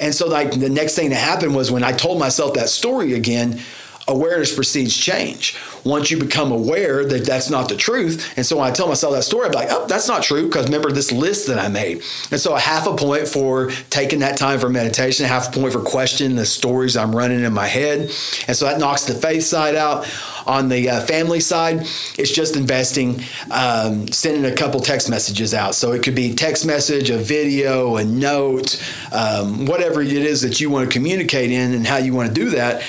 [0.00, 3.12] And so, like, the next thing that happened was when I told myself that story
[3.12, 3.60] again,
[4.08, 5.56] awareness precedes change.
[5.84, 9.14] Once you become aware that that's not the truth, and so when I tell myself
[9.14, 12.02] that story, I'm like, oh, that's not true because remember this list that I made.
[12.30, 15.72] And so a half a point for taking that time for meditation, half a point
[15.72, 18.10] for questioning the stories I'm running in my head,
[18.46, 20.08] and so that knocks the faith side out.
[20.44, 21.82] On the uh, family side,
[22.18, 25.76] it's just investing, um, sending a couple text messages out.
[25.76, 30.60] So it could be text message, a video, a note, um, whatever it is that
[30.60, 32.82] you want to communicate in, and how you want to do that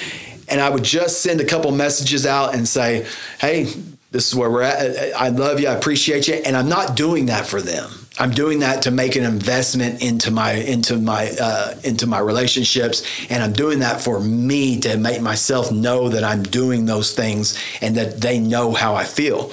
[0.53, 3.07] and I would just send a couple messages out and say,
[3.39, 3.63] "Hey,
[4.11, 5.15] this is where we're at.
[5.15, 5.67] I love you.
[5.67, 7.89] I appreciate you." And I'm not doing that for them.
[8.19, 13.03] I'm doing that to make an investment into my into my uh, into my relationships,
[13.31, 17.59] and I'm doing that for me to make myself know that I'm doing those things
[17.81, 19.49] and that they know how I feel.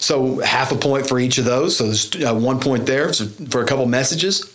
[0.00, 1.76] So half a point for each of those.
[1.76, 3.12] So there's uh, one point there
[3.48, 4.53] for a couple messages.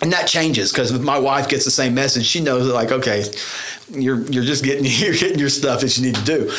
[0.00, 3.24] And that changes because my wife gets the same message, she knows like, okay,
[3.90, 6.52] you're you're just getting you're getting your stuff that you need to do.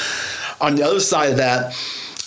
[0.61, 1.73] On the other side of that,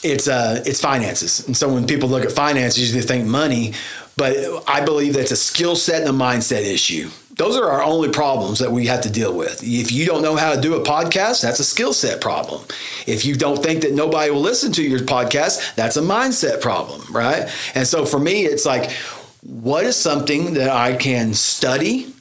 [0.02, 1.46] it's uh it's finances.
[1.46, 3.74] And so when people look at finances, they think money,
[4.16, 7.10] but I believe that's a skill set and a mindset issue.
[7.34, 9.62] Those are our only problems that we have to deal with.
[9.62, 12.62] If you don't know how to do a podcast, that's a skill set problem.
[13.06, 17.02] If you don't think that nobody will listen to your podcast, that's a mindset problem,
[17.10, 17.50] right?
[17.74, 18.90] And so for me, it's like,
[19.42, 22.12] what is something that I can study,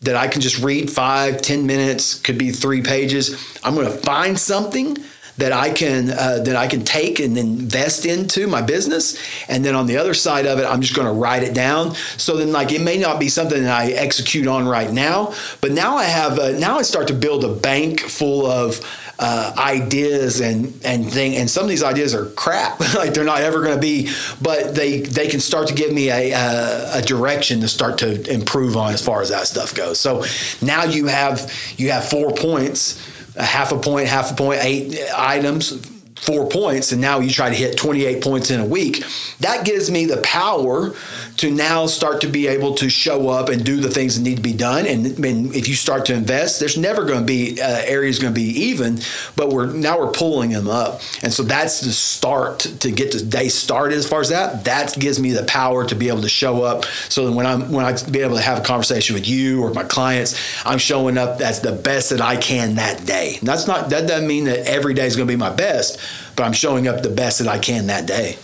[0.00, 3.58] that I can just read five, ten minutes, could be three pages.
[3.62, 4.98] I'm going to find something
[5.38, 9.18] that I can uh, that I can take and invest into my business,
[9.48, 11.94] and then on the other side of it, I'm just going to write it down.
[12.16, 15.72] So then, like, it may not be something that I execute on right now, but
[15.72, 18.80] now I have a, now I start to build a bank full of
[19.18, 22.80] uh, ideas and and thing and some of these ideas are crap.
[22.96, 24.10] Like they're not ever going to be
[24.40, 28.32] but they they can start to give me a, a, a direction to start to
[28.32, 30.00] improve on as far as that stuff goes.
[30.00, 30.24] So
[30.62, 33.02] now you have you have four points
[33.36, 37.50] a half a point half a point eight items four points and now you try
[37.50, 39.04] to hit 28 points in a week
[39.40, 40.94] that gives me the power
[41.36, 44.36] to now start to be able to show up and do the things that need
[44.36, 44.86] to be done.
[44.86, 48.32] And, and if you start to invest there's never going to be uh, areas going
[48.32, 48.98] to be even
[49.36, 51.00] but we're now we're pulling them up.
[51.22, 54.64] And so that's the start to get the day started as far as that.
[54.64, 56.86] That gives me the power to be able to show up.
[57.08, 59.72] So that when i'm when i be able to have a conversation with you or
[59.72, 63.36] my clients i'm showing up as the best that i can that day.
[63.38, 66.00] And that's not that doesn't mean that every day is going to be my best
[66.36, 68.36] but I'm showing up the best that I can that day.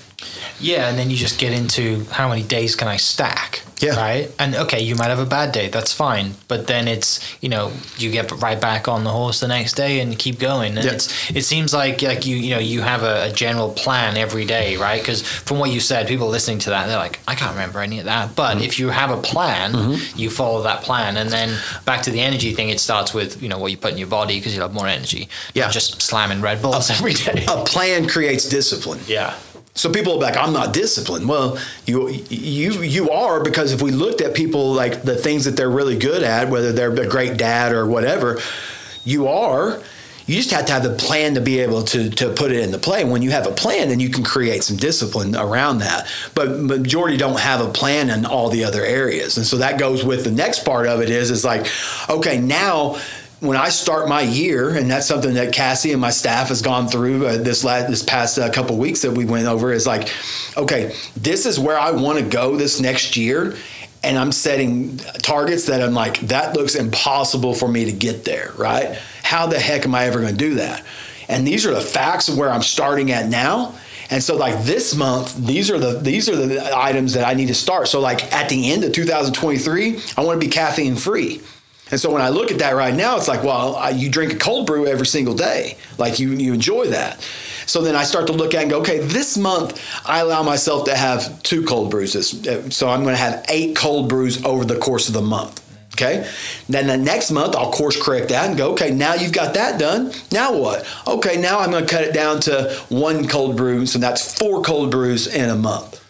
[0.63, 3.63] Yeah, and then you just get into how many days can I stack?
[3.81, 3.97] Yeah.
[3.97, 4.31] Right.
[4.39, 5.69] And okay, you might have a bad day.
[5.69, 6.35] That's fine.
[6.47, 9.99] But then it's you know you get right back on the horse the next day
[9.99, 10.77] and keep going.
[10.77, 10.93] And Yeah.
[10.93, 14.45] it's it seems like like you you know you have a, a general plan every
[14.45, 15.01] day, right?
[15.03, 17.99] Because from what you said, people listening to that they're like, I can't remember any
[17.99, 18.37] of that.
[18.37, 18.65] But Mm-hmm.
[18.65, 22.55] if you have a plan, you follow that plan, and then back to the energy
[22.55, 22.69] thing.
[22.71, 24.87] It starts with you know what you put in your body because you have more
[24.87, 25.29] energy.
[25.55, 25.71] Yeah.
[25.71, 27.47] Just slamming Red Bulls every day.
[27.49, 29.01] A plan creates discipline.
[29.09, 29.35] Yeah.
[29.75, 31.29] So people are like, I'm not disciplined.
[31.29, 35.57] Well, you you you are because if we looked at people like the things that
[35.57, 38.39] they're really good at, whether they're a great dad or whatever,
[39.05, 39.83] you are.
[40.25, 42.79] You just have to have the plan to be able to to put it into
[42.79, 43.03] play.
[43.05, 46.07] When you have a plan, then you can create some discipline around that.
[46.35, 50.05] But majority don't have a plan in all the other areas, and so that goes
[50.05, 51.67] with the next part of it is is like,
[52.09, 53.01] okay, now
[53.43, 56.87] when I start my year, and that's something that Cassie and my staff has gone
[56.87, 60.09] through uh, this last this past uh, couple weeks that we went over is like,
[60.57, 63.57] okay, this is where I want to go this next year,
[64.05, 68.53] and I'm setting targets that I'm like that looks impossible for me to get there.
[68.57, 68.97] Right?
[69.25, 70.85] How the heck am I ever going to do that?
[71.29, 73.75] And these are the facts of where I'm starting at now.
[74.09, 77.49] And so like this month, these are the these are the items that I need
[77.49, 77.89] to start.
[77.89, 81.41] So like at the end of 2023, I want to be caffeine free.
[81.93, 84.33] And so when I look at that right now, it's like, well, I, you drink
[84.33, 85.77] a cold brew every single day.
[85.99, 87.21] Like you, you enjoy that.
[87.67, 90.87] So then I start to look at and go, okay, this month I allow myself
[90.87, 92.15] to have two cold brews.
[92.15, 95.21] This- uh, So I'm going to have eight cold brews over the course of the
[95.21, 95.61] month.
[95.95, 96.27] Okay.
[96.71, 99.79] Then the next month I'll course correct that and go, okay, now you've got that
[99.79, 100.13] done.
[100.33, 100.87] Now what?
[101.07, 103.85] Okay, now I'm going to cut it down to one cold brew.
[103.85, 106.02] So that's four cold brews in a month.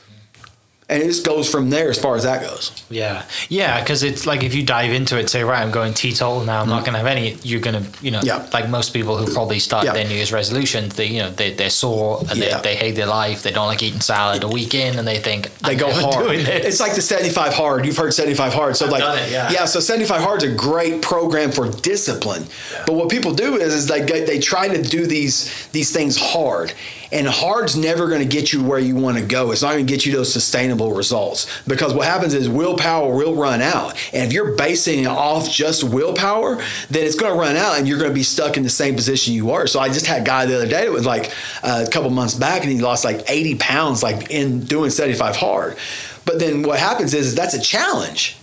[0.92, 2.70] And it just goes from there as far as that goes.
[2.90, 6.44] Yeah, yeah, because it's like if you dive into it, say, right, I'm going teetotal
[6.44, 6.60] now.
[6.60, 6.92] I'm not mm-hmm.
[6.92, 7.38] going to have any.
[7.42, 8.20] You're going to, you know.
[8.22, 8.46] Yeah.
[8.52, 9.94] like most people who probably start Yeah.
[9.94, 12.58] their New Year's resolutions, they, you know, they they're sore and Yeah.
[12.58, 13.42] they, they hate their life.
[13.42, 16.36] They don't like eating salad a week in, and they think they I'm go hard.
[16.36, 17.86] It's like the 75 hard.
[17.86, 18.76] You've heard 75 hard.
[18.76, 19.64] So I've like it, yeah.
[19.64, 22.44] so 75 hard is a great program for discipline.
[22.86, 26.74] But what people do is is they, they try to do these these things hard.
[27.12, 29.52] And hard's never going to get you where you want to go.
[29.52, 33.34] It's not going to get you those sustainable results because what happens is willpower will
[33.34, 33.92] run out.
[34.12, 36.56] And if you're basing it off just willpower,
[36.88, 38.94] then it's going to run out and you're going to be stuck in the same
[38.94, 39.66] position you are.
[39.66, 41.32] So I just had a guy the other day that was like
[41.62, 45.36] uh, a couple months back and he lost like 80 pounds like in doing 75
[45.36, 45.76] hard.
[46.24, 48.36] But then what happens is, is that's a challenge.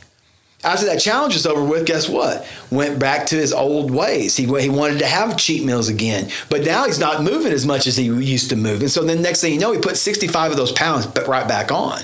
[0.61, 2.45] After that challenge is over with, guess what?
[2.69, 4.35] Went back to his old ways.
[4.35, 7.87] He, he wanted to have cheat meals again, but now he's not moving as much
[7.87, 8.81] as he used to move.
[8.81, 11.71] And so then next thing you know, he put 65 of those pounds right back
[11.71, 12.01] on.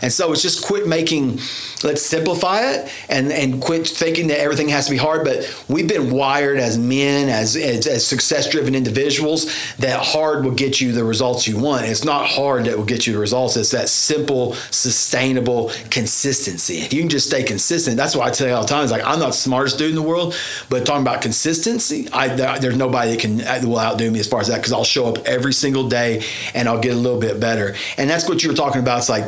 [0.00, 1.40] And so it's just quit making,
[1.84, 5.22] let's simplify it and, and quit thinking that everything has to be hard.
[5.22, 10.54] But we've been wired as men, as, as, as success driven individuals, that hard will
[10.54, 11.84] get you the results you want.
[11.84, 13.58] It's not hard that will get you the results.
[13.58, 16.78] It's that simple, sustainable consistency.
[16.78, 18.82] If you can just stay consistent, That's why I tell you all the time.
[18.82, 20.34] It's like I'm not the smartest dude in the world,
[20.68, 24.40] but talking about consistency, I there's nobody that can that will outdo me as far
[24.40, 26.24] as that because I'll show up every single day
[26.54, 27.74] and I'll get a little bit better.
[27.96, 28.98] And that's what you were talking about.
[28.98, 29.24] It's like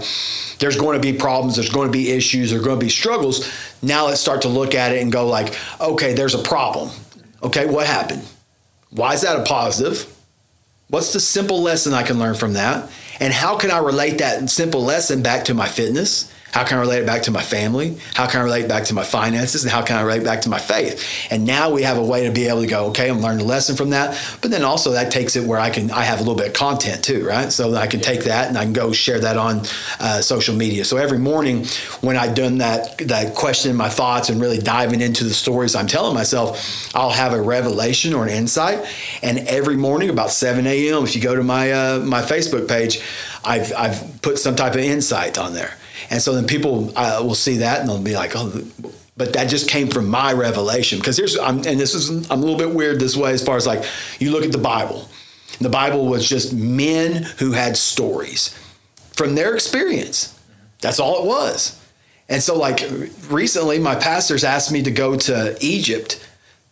[0.58, 3.50] there's going to be problems, there's going to be issues, there's going to be struggles.
[3.82, 6.90] Now let's start to look at it and go like, okay, there's a problem.
[7.42, 8.26] Okay, what happened?
[8.90, 10.14] Why is that a positive?
[10.88, 12.90] What's the simple lesson I can learn from that?
[13.20, 16.32] And how can I relate that simple lesson back to my fitness?
[16.52, 17.96] How can I relate it back to my family?
[18.14, 19.62] How can I relate it back to my finances?
[19.62, 21.04] And how can I relate it back to my faith?
[21.30, 23.48] And now we have a way to be able to go, okay, I'm learning a
[23.48, 24.18] lesson from that.
[24.40, 26.52] But then also that takes it where I can, I have a little bit of
[26.54, 27.52] content too, right?
[27.52, 29.62] So I can take that and I can go share that on
[30.00, 30.84] uh, social media.
[30.84, 31.66] So every morning
[32.00, 35.86] when I've done that, that question my thoughts and really diving into the stories I'm
[35.86, 38.84] telling myself, I'll have a revelation or an insight.
[39.22, 43.00] And every morning about 7 a.m., if you go to my, uh, my Facebook page,
[43.44, 45.74] I've, I've put some type of insight on there.
[46.08, 48.62] And so then people uh, will see that and they'll be like, oh,
[49.16, 50.98] but that just came from my revelation.
[50.98, 53.56] Because here's, I'm, and this is, I'm a little bit weird this way as far
[53.56, 53.84] as like,
[54.18, 55.08] you look at the Bible.
[55.60, 58.58] The Bible was just men who had stories
[59.12, 60.38] from their experience.
[60.80, 61.78] That's all it was.
[62.30, 62.82] And so, like,
[63.28, 66.26] recently, my pastors asked me to go to Egypt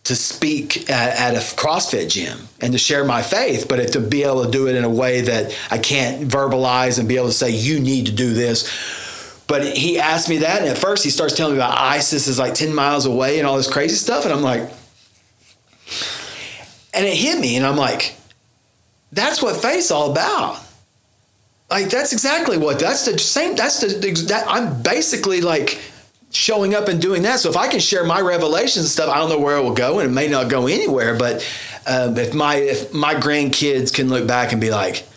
[0.05, 4.23] to speak at, at, a CrossFit gym and to share my faith, but to be
[4.23, 7.33] able to do it in a way that I can't verbalize and be able to
[7.33, 9.07] say, you need to do this
[9.49, 12.37] but he asked me that, and at first he starts telling me about ISIS is
[12.37, 14.23] like 10 miles away and all this crazy stuff.
[14.23, 14.61] And I'm like,
[16.93, 18.15] and it hit me, and I'm like,
[19.11, 20.59] that's what faith's all about.
[21.67, 23.55] Like, that's exactly what that's the same.
[23.55, 25.79] That's the, that I'm basically like
[26.29, 27.39] showing up and doing that.
[27.39, 29.73] So if I can share my revelations and stuff, I don't know where it will
[29.73, 31.17] go, and it may not go anywhere.
[31.17, 31.37] But
[31.87, 35.07] um, if my if my grandkids can look back and be like,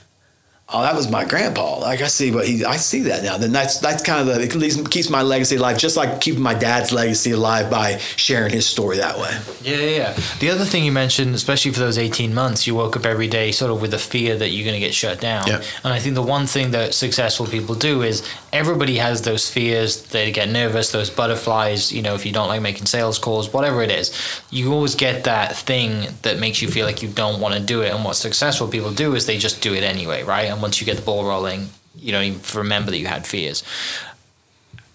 [0.73, 1.79] oh, that was my grandpa.
[1.79, 3.39] Like I see what he, I see that now.
[3.39, 6.43] Then that's that's kind of the it least keeps my legacy alive, just like keeping
[6.43, 9.31] my dad's legacy alive by sharing his story that way.
[9.63, 9.97] Yeah, yeah.
[9.97, 10.21] yeah.
[10.41, 13.53] The other thing you mentioned, especially for those eighteen months, you woke up every day
[13.53, 15.47] sort of with the fear that you're going to get shut down.
[15.47, 15.63] Yep.
[15.85, 18.23] And I think the one thing that successful people do is
[18.53, 20.03] everybody has those fears.
[20.03, 21.93] They get nervous, those butterflies.
[21.93, 24.13] You know, if you don't like making sales calls, whatever it is,
[24.51, 27.83] you always get that thing that makes you feel like you don't want to do
[27.83, 27.93] it.
[27.93, 30.51] And what successful people do is they just do it anyway, right?
[30.51, 33.63] And once you get the ball rolling, you don't even remember that you had fears.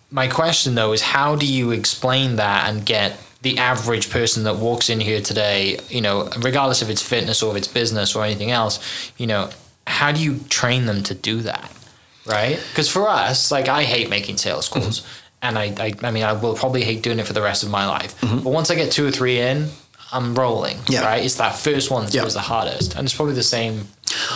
[0.10, 4.55] My question though is how do you explain that and get the average person that
[4.55, 8.24] walks in here today, you know, regardless if it's fitness or if it's business or
[8.24, 9.49] anything else, you know,
[9.86, 11.72] how do you train them to do that?
[12.28, 12.59] Right?
[12.69, 15.01] Because for us, like I hate making sales calls.
[15.01, 15.23] Mm-hmm.
[15.39, 17.69] And I, I, I mean, I will probably hate doing it for the rest of
[17.69, 18.19] my life.
[18.21, 18.39] Mm-hmm.
[18.39, 19.69] But once I get two or three in,
[20.11, 20.78] I'm rolling.
[20.88, 21.05] Yeah.
[21.05, 21.23] Right?
[21.23, 22.25] It's that first one that's yeah.
[22.25, 22.95] the hardest.
[22.95, 23.88] And it's probably the same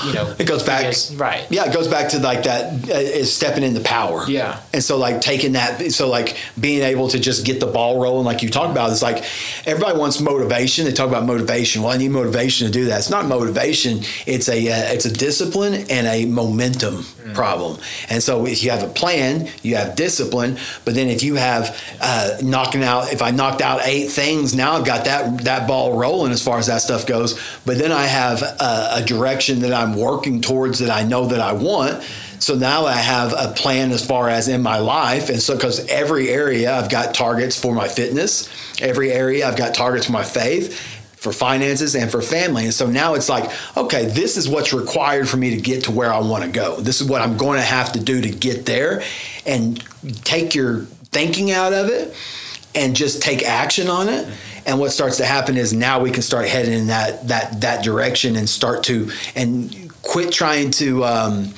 [0.05, 1.47] you know it goes back right.
[1.49, 4.25] Yeah it goes back to like that uh, is stepping into power.
[4.27, 4.59] Yeah.
[4.73, 8.25] And so like taking that so like being able to just get the ball rolling
[8.25, 9.23] like you talk about it's like
[9.65, 10.85] everybody wants motivation.
[10.85, 11.83] They talk about motivation.
[11.83, 12.99] Well i need motivation to do that.
[12.99, 13.99] It's not motivation.
[14.25, 17.33] It's a uh, it's a discipline and a momentum mm.
[17.33, 17.79] problem.
[18.09, 21.77] And so if you have a plan you have discipline but then if you have
[22.01, 25.97] uh, knocking out if i knocked out eight things now i've got that that ball
[25.97, 27.39] rolling as far as that stuff goes.
[27.65, 31.39] But then i have a, a direction that I'm working towards that I know that
[31.39, 32.03] I want.
[32.39, 35.29] So now I have a plan as far as in my life.
[35.29, 38.49] And so, because every area I've got targets for my fitness,
[38.81, 40.79] every area I've got targets for my faith,
[41.17, 42.63] for finances, and for family.
[42.63, 45.91] And so now it's like, okay, this is what's required for me to get to
[45.91, 46.79] where I want to go.
[46.81, 49.03] This is what I'm going to have to do to get there
[49.45, 49.83] and
[50.23, 50.81] take your
[51.11, 52.15] thinking out of it
[52.75, 54.27] and just take action on it.
[54.65, 57.83] And what starts to happen is now we can start heading in that that that
[57.83, 61.53] direction and start to and quit trying to um,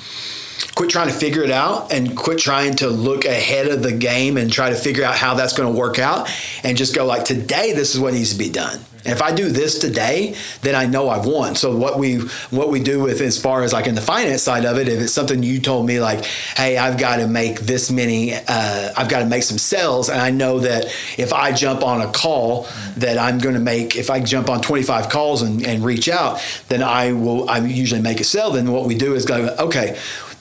[0.74, 4.36] quit trying to figure it out and quit trying to look ahead of the game
[4.36, 6.30] and try to figure out how that's going to work out
[6.62, 9.48] and just go like today this is what needs to be done if I do
[9.48, 11.54] this today, then I know I've won.
[11.56, 12.18] So what we
[12.50, 15.00] what we do with as far as like in the finance side of it, if
[15.00, 16.24] it's something you told me like,
[16.56, 20.20] hey, I've got to make this many, uh, I've got to make some sales, and
[20.20, 20.86] I know that
[21.18, 23.96] if I jump on a call, that I'm going to make.
[23.96, 27.48] If I jump on 25 calls and, and reach out, then I will.
[27.48, 28.52] I usually make a sale.
[28.52, 29.98] Then what we do is go, okay,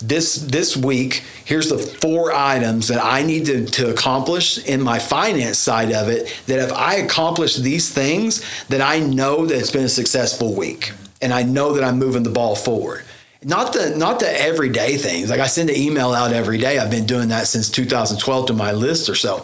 [0.08, 5.00] this this week here's the four items that i need to, to accomplish in my
[5.00, 9.72] finance side of it that if i accomplish these things then i know that it's
[9.72, 10.92] been a successful week
[11.22, 13.04] and i know that i'm moving the ball forward.
[13.46, 15.30] Not the not the everyday things.
[15.30, 16.78] Like i send an email out every day.
[16.78, 19.44] I've been doing that since 2012 to my list or so.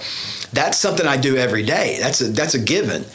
[0.54, 1.98] That's something i do every day.
[2.00, 3.06] That's a that's a given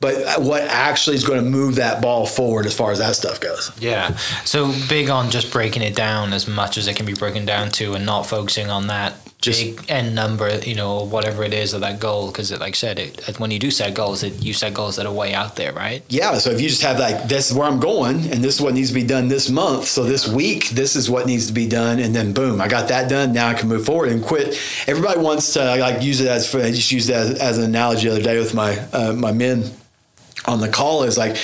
[0.00, 3.38] but what actually is going to move that ball forward as far as that stuff
[3.38, 3.70] goes.
[3.78, 4.16] Yeah.
[4.46, 7.70] So big on just breaking it down as much as it can be broken down
[7.72, 11.74] to and not focusing on that Just- big end number, you know, whatever it is
[11.74, 12.28] of that goal.
[12.28, 15.04] Because, like I said, it, when you do set goals, it, you set goals that
[15.04, 16.02] are way out there, right?
[16.08, 18.60] Yeah, so if you just have like this is where I'm going and this is
[18.62, 21.52] what needs to be done this month, so this week this is what needs to
[21.52, 23.34] be done, and then boom, I got that done.
[23.34, 24.58] Now I can move forward and quit.
[24.86, 28.08] Everybody wants to like use it as I just used it as, as an analogy
[28.08, 29.70] the other day with my uh, my men
[30.46, 31.36] on the call is like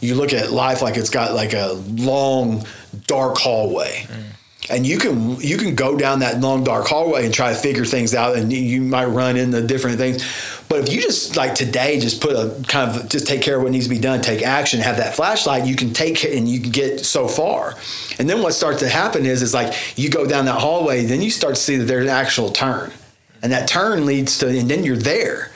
[0.00, 2.64] you look at life like it's got like a long
[3.06, 4.06] dark hallway.
[4.06, 4.22] Mm.
[4.68, 7.84] And you can you can go down that long dark hallway and try to figure
[7.84, 10.24] things out, and you- you might run into different things.
[10.68, 13.62] But if you just like today, just put a kind of just take care of
[13.62, 16.48] what needs to be done, take action, have that flashlight, you can take it and
[16.48, 17.76] you can get so far.
[18.18, 21.22] And then what starts to happen is is like you go down that hallway, then
[21.22, 22.90] you start to see that there's an actual turn,
[23.42, 25.52] and that turn leads to, and then you're there.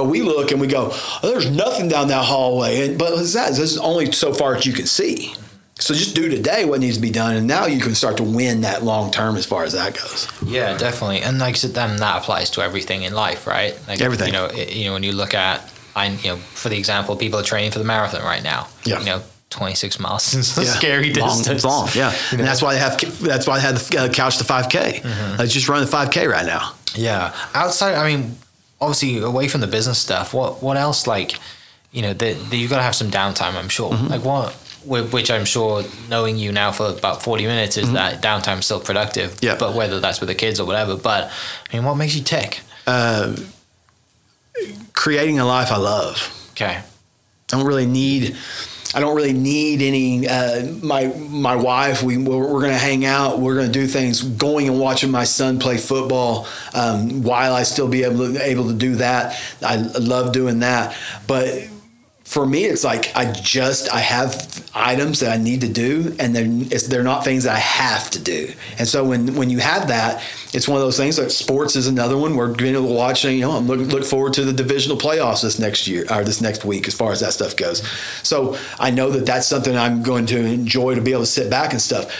[0.00, 2.86] But we look and we go, oh, there's nothing down that hallway.
[2.88, 3.50] And, but what's that?
[3.50, 5.34] This is only so far as you can see.
[5.78, 8.22] So just do today what needs to be done, and now you can start to
[8.22, 10.26] win that long term as far as that goes.
[10.44, 11.20] Yeah, definitely.
[11.20, 13.78] And like I said, then that applies to everything in life, right?
[13.88, 14.28] Like Everything.
[14.28, 17.14] You know, it, you know, when you look at, I, you know, for the example,
[17.16, 18.68] people are training for the marathon right now.
[18.84, 19.00] Yeah.
[19.00, 20.70] You know, 26 miles is a Yeah.
[20.70, 21.48] scary long, distance.
[21.48, 22.10] It's long, yeah.
[22.32, 22.98] You And that's why they have.
[23.20, 25.38] That's why they had the uh, couch to 5K.
[25.38, 26.74] Let's just run the 5K right now.
[26.94, 27.34] Yeah.
[27.54, 28.36] Outside, I mean,
[28.80, 31.06] obviously, away from the business stuff, what what else?
[31.06, 31.32] Like,
[31.92, 33.54] you know, that you got to have some downtime.
[33.54, 33.92] I'm sure.
[33.92, 34.06] Mm-hmm.
[34.08, 34.52] Like what?
[35.12, 39.32] Which I'm sure, knowing you now for about 40 minutes, is that downtime still productive?
[39.32, 39.44] Mm-hmm.
[39.44, 39.56] Yeah.
[39.58, 40.96] But whether that's with the kids or whatever.
[40.96, 41.30] But
[41.70, 42.60] I mean, what makes you tick?
[42.86, 43.36] Uh,
[44.92, 46.48] Creating a life I love.
[46.52, 46.76] Okay.
[46.76, 46.82] I
[47.48, 48.36] don't really need.
[48.92, 50.28] I don't really need any.
[50.28, 52.02] Uh, my my wife.
[52.02, 53.38] We we're, we're going to hang out.
[53.38, 54.20] We're going to do things.
[54.22, 56.48] Going and watching my son play football.
[56.74, 60.96] Um, while I still be able to, able to do that, I love doing that.
[61.26, 61.68] But
[62.30, 66.36] for me, it's like I just I have items that I need to do, and
[66.72, 68.52] it's, they're not things that I have to do.
[68.78, 70.22] And so when when you have that,
[70.54, 71.18] it's one of those things.
[71.18, 72.36] Like sports is another one.
[72.36, 73.24] We're going to watch.
[73.24, 76.40] You know, I'm looking look forward to the divisional playoffs this next year or this
[76.40, 77.84] next week, as far as that stuff goes.
[78.22, 81.50] So I know that that's something I'm going to enjoy to be able to sit
[81.50, 82.14] back and stuff.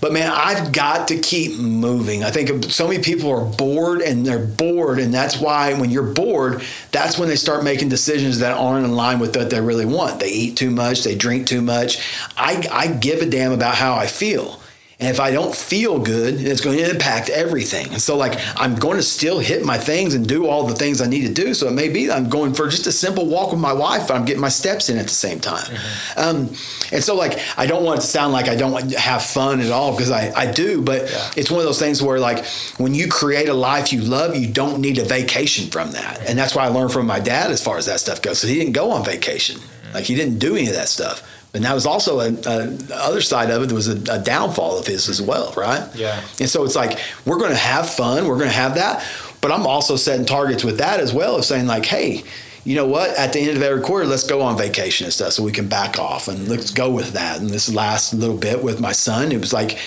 [0.00, 2.24] But man, I've got to keep moving.
[2.24, 6.14] I think so many people are bored and they're bored, and that's why when you're
[6.14, 10.20] bored, that's when they start making decisions that aren't in line with they really want.
[10.20, 11.98] They eat too much, they drink too much.
[12.36, 14.60] I, I give a damn about how I feel.
[15.00, 17.88] And if I don't feel good, it's going to impact everything.
[17.88, 21.00] And so, like, I'm going to still hit my things and do all the things
[21.00, 21.54] I need to do.
[21.54, 24.08] So it may be I'm going for just a simple walk with my wife.
[24.08, 25.74] But I'm getting my steps in at the same time.
[26.18, 26.50] Um,
[26.92, 29.70] and so, like, I don't want it to sound like I don't have fun at
[29.70, 30.82] all because I, I do.
[30.82, 32.44] But it's one of those things where, like,
[32.76, 36.28] when you create a life you love, you don't need a vacation from that.
[36.28, 38.40] And that's why I learned from my dad as far as that stuff goes.
[38.40, 39.62] So he didn't go on vacation.
[39.94, 41.26] Like, he didn't do any of that stuff.
[41.52, 44.78] And that was also a, a other side of it There was a, a downfall
[44.78, 45.88] of his as well, right?
[45.94, 46.22] Yeah.
[46.38, 49.04] And so it's like we're going to have fun, we're going to have that,
[49.40, 52.22] but I'm also setting targets with that as well of saying like, hey,
[52.64, 53.10] you know what?
[53.16, 55.66] At the end of every quarter, let's go on vacation and stuff, so we can
[55.66, 57.40] back off and let's go with that.
[57.40, 59.78] And this last little bit with my son, it was like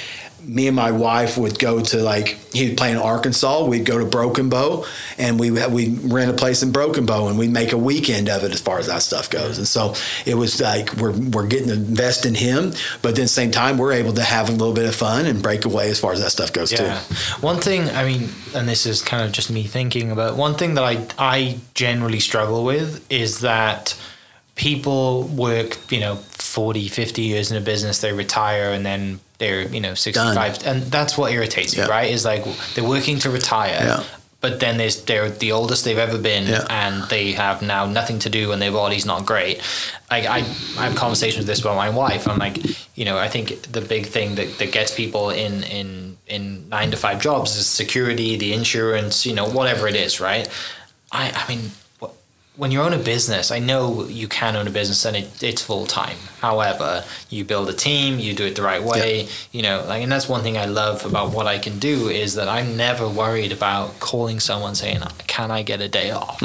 [0.45, 3.65] me and my wife would go to like he'd play in Arkansas.
[3.65, 4.85] We'd go to Broken Bow,
[5.17, 8.43] and we we rent a place in Broken Bow, and we'd make a weekend of
[8.43, 9.57] it as far as that stuff goes.
[9.57, 13.51] And so it was like we're we're getting to invest in him, but then same
[13.51, 16.11] time we're able to have a little bit of fun and break away as far
[16.13, 16.99] as that stuff goes Yeah.
[16.99, 17.15] too.
[17.41, 20.73] One thing, I mean, and this is kind of just me thinking about one thing
[20.75, 23.95] that I I generally struggle with is that
[24.55, 29.63] people work, you know, 40, 50 years in a business, they retire and then they're,
[29.75, 31.83] you know, 65 and that's what irritates Yeah.
[31.85, 32.09] me, right?
[32.17, 33.81] Is like they're working to retire.
[33.91, 34.03] Yeah.
[34.45, 36.65] But then there's they're the oldest they've ever been, Yeah.
[36.81, 39.55] and they have now nothing to do, and their body's not great.
[40.13, 40.39] Like I,
[40.79, 42.27] I have conversations with this about my wife.
[42.29, 42.57] I'm like,
[42.99, 43.45] you know, I think
[43.77, 45.87] the big thing that, that gets people in in
[46.35, 46.43] in
[46.75, 50.45] nine to five jobs is security, the insurance, you know, whatever it is, right?
[51.21, 51.63] I, I mean,
[52.55, 55.61] when you own a business, I know you can own a business and it, it's
[55.61, 56.17] full time.
[56.39, 60.11] However, you build a team, you do it the right way, you know, like, and
[60.11, 63.51] that's one thing I love about what I can do is that I'm never worried
[63.51, 66.41] about calling someone saying, "Can I get a day off?"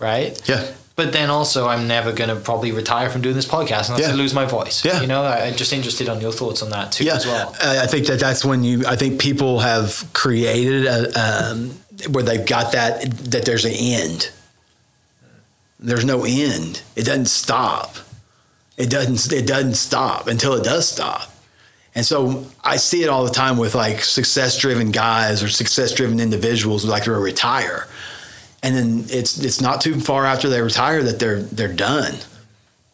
[0.00, 0.40] Right?
[0.48, 0.64] Yeah.
[0.94, 4.14] But then also, I'm never going to probably retire from doing this podcast unless Yeah.
[4.14, 4.84] I lose my voice.
[4.84, 5.00] Yeah.
[5.00, 7.54] You know, I, I'm just interested on your thoughts on that too yeah, as well.
[7.62, 8.84] I I think that that's when you.
[8.86, 11.70] I think people have created a, um,
[12.10, 14.30] where they've got that that there's an end.
[15.80, 16.82] There's no end.
[16.96, 17.96] It doesn't stop.
[18.76, 19.32] It doesn't.
[19.32, 21.30] It doesn't stop until it does stop.
[21.94, 26.84] And so I see it all the time with like success-driven guys or success-driven individuals
[26.84, 27.88] who like to retire,
[28.62, 32.14] and then it's it's not too far after they retire that they're they're done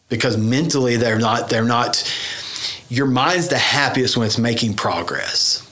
[0.09, 2.03] because mentally they're not they're not
[2.89, 5.67] your mind's the happiest when it's making progress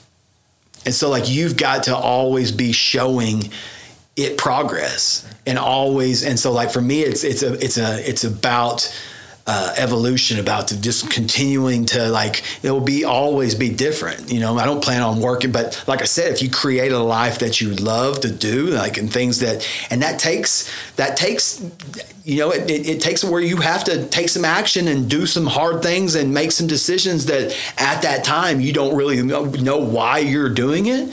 [0.85, 3.51] And so like you've got to always be showing
[4.15, 8.23] it progress and always and so like for me it's it's a it's a it's
[8.23, 8.93] about
[9.45, 14.39] uh, evolution about to just continuing to like it will be always be different you
[14.39, 14.57] know?
[14.57, 17.59] I don't plan on working but like i said if you create a life that
[17.59, 21.61] you love to do like and things that and that takes that takes
[22.23, 25.25] you know it, it, it takes where you have to take some action and do
[25.25, 29.43] some hard things and make some decisions that at that time you don't really know,
[29.43, 31.09] know why you're doing it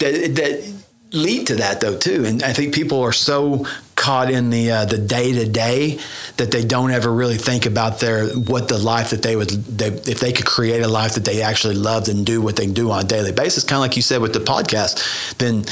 [0.00, 0.81] that that
[1.12, 2.24] lead to that though too.
[2.24, 6.00] And i think people are so caught in the uh, the day to day
[6.38, 9.88] that they don't ever really think about their what the life that they would they,
[9.88, 12.90] if they could create a life that they actually loved and do what they do
[12.90, 15.64] on a daily basis kind of like you said with the podcast then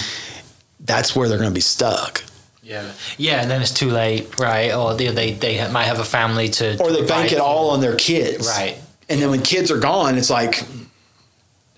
[0.80, 2.24] that's where they're going to be stuck.
[2.62, 4.72] Yeah, yeah, and then it's too late, right?
[4.72, 7.80] Or they they, they might have a family to, or they bank it all on
[7.80, 8.47] their kids.
[8.47, 8.76] Right.
[9.09, 10.62] and then when kids are gone it's like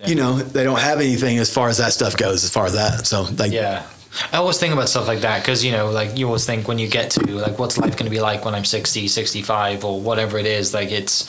[0.07, 2.73] you know they don't have anything as far as that stuff goes as far as
[2.73, 3.83] that so like Yeah.
[4.31, 6.77] I always think about stuff like that because, you know, like you always think when
[6.77, 9.99] you get to, like, what's life going to be like when I'm 60, 65, or
[10.01, 10.71] whatever it is?
[10.71, 11.27] Like, it's,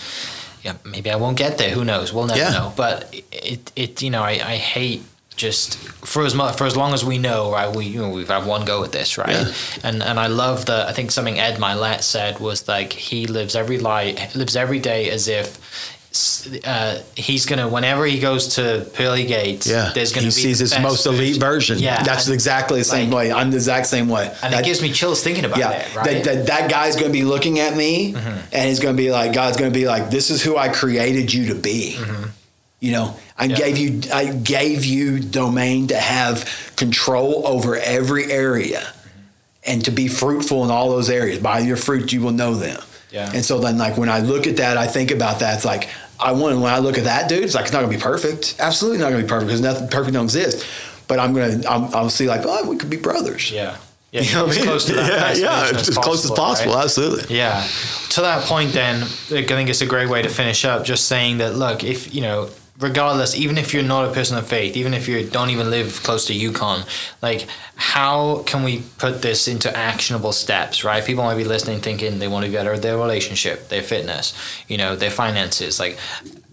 [0.62, 1.70] yeah, maybe I won't get there.
[1.70, 2.12] Who knows?
[2.12, 2.50] We'll never Yeah.
[2.50, 2.74] know.
[2.76, 5.02] But it, it, you know, I, I hate
[5.34, 7.74] just for as much for as long as we know, right?
[7.74, 9.30] We you know we've had one go at this, right?
[9.30, 9.52] Yeah.
[9.82, 13.56] And and I love the I think something Ed Mylett said was like he lives
[13.56, 15.58] every life lives every day as if
[16.64, 20.58] uh, he's gonna whenever he goes to pearly gates yeah there's gonna he be sees
[20.60, 23.86] his most elite version yeah that's and- exactly the same like- way i'm the exact
[23.86, 26.22] same way and That- it gives me chills thinking about yeah, it right Mm-hmm.
[26.22, 29.56] that, that, that guy's to be looking at me and he's to be like, God's
[29.72, 31.98] to be like, this is who I created you to be.
[32.80, 33.50] You know, I Mm-hmm.
[33.50, 33.56] Yeah.
[33.56, 39.72] gave you, I gave you domain to have control over every area Mm-hmm.
[39.72, 41.38] and to be fruitful in all those areas.
[41.40, 42.80] By your fruit, you will know them.
[43.10, 43.30] Yeah.
[43.34, 45.54] And so then, like when I look at that, I think about that.
[45.56, 45.88] It's like
[46.20, 46.60] I want.
[46.60, 48.56] When I look at that dude, it's like it's not going to be perfect.
[48.58, 50.66] Absolutely not going to be perfect because nothing perfect don't exist.
[51.08, 51.60] But I'm gonna.
[51.68, 53.50] I'm, I'll see like, oh, we could be brothers.
[53.50, 53.76] yeah
[54.12, 54.68] yeah You know as I mean?
[54.68, 56.74] close to that yeah, yeah, version as, close as possible.
[56.74, 56.84] right?
[56.84, 57.36] Absolutely.
[57.36, 57.66] Yeah.
[58.10, 59.06] To that point, then, I
[59.42, 62.48] think it's a great way to finish up just saying that, look, if, you know,
[62.80, 66.02] regardless, even if you're not a person of faith, even if you don't even live
[66.02, 66.84] close to Yukon,
[67.22, 67.46] like,
[67.76, 71.04] how can we put this into actionable steps, right?
[71.04, 74.34] People might be listening thinking they want to better their relationship, their fitness,
[74.68, 75.78] you know, their finances.
[75.78, 75.98] Like,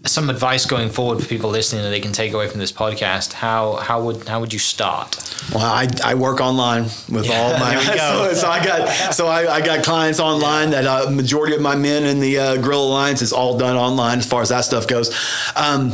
[0.04, 3.32] some advice going forward for people listening that they can take away from this podcast.
[3.34, 5.16] How how would how would you start?
[5.54, 8.28] Well, I, I work online with Yeah, all my there we go.
[8.32, 11.76] so, so I got so I, I got clients online that uh, majority of my
[11.76, 14.86] men in the uh, Gorilla Alliance is all done online as far as that stuff
[14.88, 15.10] goes.
[15.56, 15.92] Um,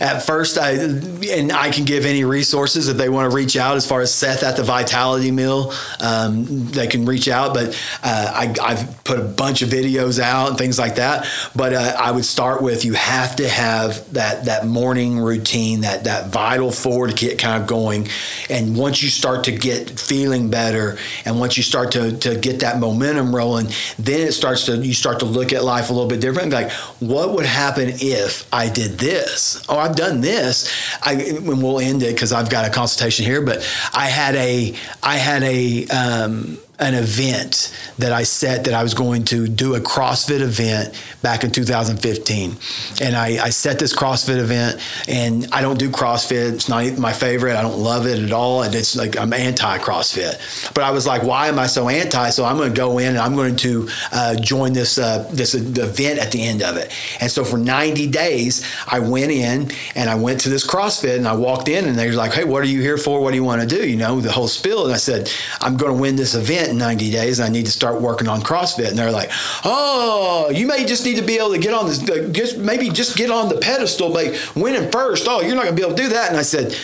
[0.00, 3.76] at first, I and I can give any resources if they want to reach out
[3.76, 5.72] as far as Seth at the Vitality Mill.
[6.00, 7.68] Um, they can reach out, but
[8.04, 11.26] uh, I, I've put a bunch of videos out and things like that.
[11.56, 16.04] But uh, I would start with you have to have that that morning routine, that
[16.04, 18.08] that vital forward to get kind of going.
[18.48, 22.60] And once you start to get feeling better, and once you start to to get
[22.60, 23.68] that momentum rolling,
[23.98, 26.52] then it starts to you start to look at life a little bit different.
[26.52, 26.70] Like,
[27.00, 29.64] what would happen if I did this?
[29.68, 30.72] Oh, I've done this.
[31.02, 33.42] I and we'll end it because I've got a consultation here.
[33.42, 33.58] But
[33.92, 38.94] I had a I had a um, an event that I set that I was
[38.94, 42.56] going to do a CrossFit event back in 2015.
[43.00, 46.52] And I, I set this CrossFit event and I don't do CrossFit.
[46.52, 47.56] It's not my favorite.
[47.56, 48.62] I don't love it at all.
[48.62, 50.72] And it's like I'm anti CrossFit.
[50.72, 52.30] But I was like, why am I so anti?
[52.30, 55.54] So I'm going to go in and I'm going to uh, join this, uh, this
[55.54, 56.92] event at the end of it.
[57.20, 61.26] And so for 90 days, I went in and I went to this CrossFit and
[61.26, 63.20] I walked in and they were like, hey, what are you here for?
[63.20, 63.88] What do you want to do?
[63.88, 64.84] You know, the whole spiel.
[64.84, 65.28] And I said,
[65.60, 68.40] I'm going to win this event in 90 days I need to start working on
[68.40, 68.88] CrossFit.
[68.88, 69.30] And they're like,
[69.64, 72.90] oh, you may just need to be able to get on this, uh, just maybe
[72.90, 75.26] just get on the pedestal, like winning first.
[75.28, 76.28] Oh, you're not going to be able to do that.
[76.28, 76.76] And I said,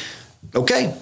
[0.55, 0.95] okay.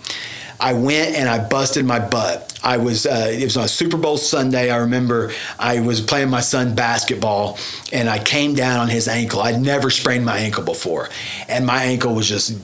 [0.60, 2.60] I went and I busted my butt.
[2.62, 4.70] I was uh, it was on Super Bowl Sunday.
[4.70, 7.58] I remember I was playing my son basketball
[7.92, 9.40] and I came down on his ankle.
[9.40, 11.08] I'd never sprained my ankle before,
[11.48, 12.56] and my ankle was just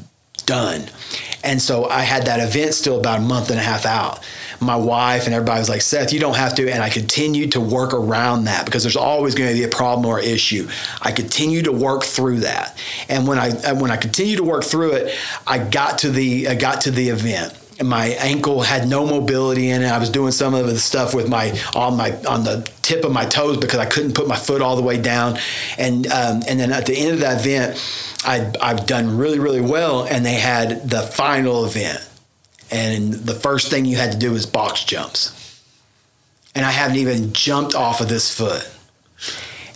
[0.48, 0.88] done.
[1.44, 4.24] And so I had that event still about a month and a half out.
[4.60, 6.68] My wife and everybody was like, Seth, you don't have to.
[6.68, 10.04] And I continued to work around that because there's always going to be a problem
[10.06, 10.68] or issue.
[11.00, 12.76] I continued to work through that.
[13.08, 15.14] And when I when I continued to work through it,
[15.46, 19.82] I got to the I got to the event my ankle had no mobility in
[19.82, 19.86] it.
[19.86, 23.12] I was doing some of the stuff with my on my on the tip of
[23.12, 25.38] my toes because I couldn't put my foot all the way down.
[25.76, 27.78] And um, and then at the end of that event,
[28.24, 30.04] I I've done really really well.
[30.04, 32.08] And they had the final event,
[32.70, 35.34] and the first thing you had to do was box jumps.
[36.54, 38.68] And I haven't even jumped off of this foot.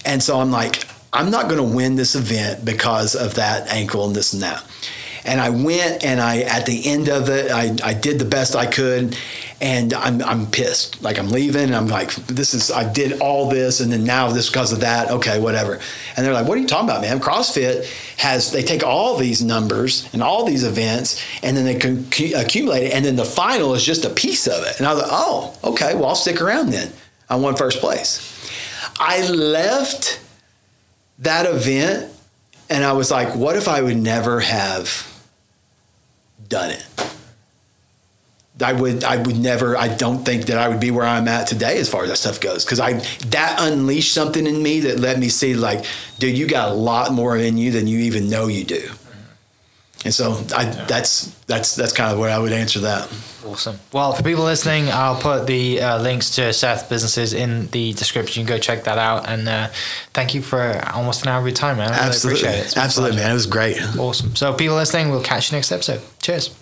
[0.05, 4.07] And so I'm like, I'm not going to win this event because of that ankle
[4.07, 4.65] and this and that.
[5.25, 8.57] And I went and I, at the end of it, I, I did the best
[8.57, 9.17] I could.
[9.61, 11.01] And I'm, I'm pissed.
[11.03, 13.79] Like I'm leaving and I'm like, this is, I did all this.
[13.79, 15.11] And then now this because of that.
[15.11, 15.79] Okay, whatever.
[16.17, 17.21] And they're like, what are you talking about, man?
[17.21, 17.87] CrossFit
[18.19, 21.99] has, they take all these numbers and all these events and then they can
[22.35, 22.93] accumulate it.
[22.93, 24.79] And then the final is just a piece of it.
[24.79, 26.93] And I was like, oh, okay, well, I'll stick around then.
[27.31, 28.29] I won first place.
[28.99, 30.21] I left
[31.21, 32.13] that event
[32.69, 35.12] and I was like, what if I would never have
[36.53, 36.87] done it?
[38.61, 41.47] I would I would never I don't think that I would be where I'm at
[41.47, 42.93] today as far as that stuff goes because I
[43.29, 45.85] that unleashed something in me that let me see like
[46.19, 48.91] dude you got a lot more in you than you even know you do
[50.05, 53.09] and so I, that's that's that's kind of where I would answer that.
[53.45, 53.79] Awesome.
[53.93, 58.41] Well, for people listening, I'll put the uh, links to Seth businesses in the description.
[58.41, 59.29] You can go check that out.
[59.29, 59.69] And uh,
[60.13, 61.91] thank you for almost an hour of your time, man.
[61.91, 62.43] I Absolutely.
[62.43, 62.77] Appreciate it.
[62.77, 63.31] Absolutely, man.
[63.31, 63.81] It was great.
[63.99, 64.37] Awesome.
[64.37, 66.01] So, people listening, we'll catch you next episode.
[66.21, 66.62] Cheers.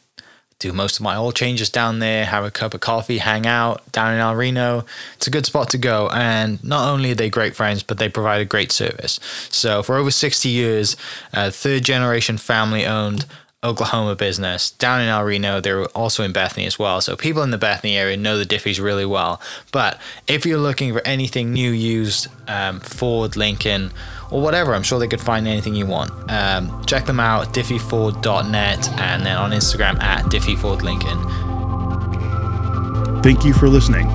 [0.61, 3.89] do most of my oil changes down there, have a cup of coffee, hang out
[3.91, 4.85] down in El Reno.
[5.15, 6.09] It's a good spot to go.
[6.09, 9.19] And not only are they great friends, but they provide a great service.
[9.49, 10.95] So for over 60 years,
[11.33, 13.25] a third generation family owned
[13.63, 15.61] Oklahoma business down in El Reno.
[15.61, 16.99] They're also in Bethany as well.
[17.01, 19.39] So people in the Bethany area know the Diffees really well.
[19.71, 23.91] But if you're looking for anything new, used, um, Ford, Lincoln,
[24.31, 26.11] or whatever, I'm sure they could find anything you want.
[26.31, 31.51] Um, check them out, diffeeford.net, and then on Instagram at diffeefordlincoln.
[33.23, 34.07] Thank you for listening.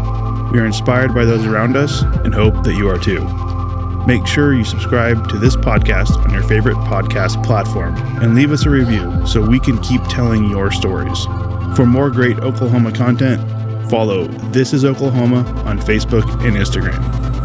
[0.51, 3.25] We are inspired by those around us and hope that you are too.
[4.07, 8.65] Make sure you subscribe to this podcast on your favorite podcast platform and leave us
[8.65, 11.25] a review so we can keep telling your stories.
[11.77, 13.41] For more great Oklahoma content,
[13.91, 17.36] follow This is Oklahoma on Facebook and Instagram.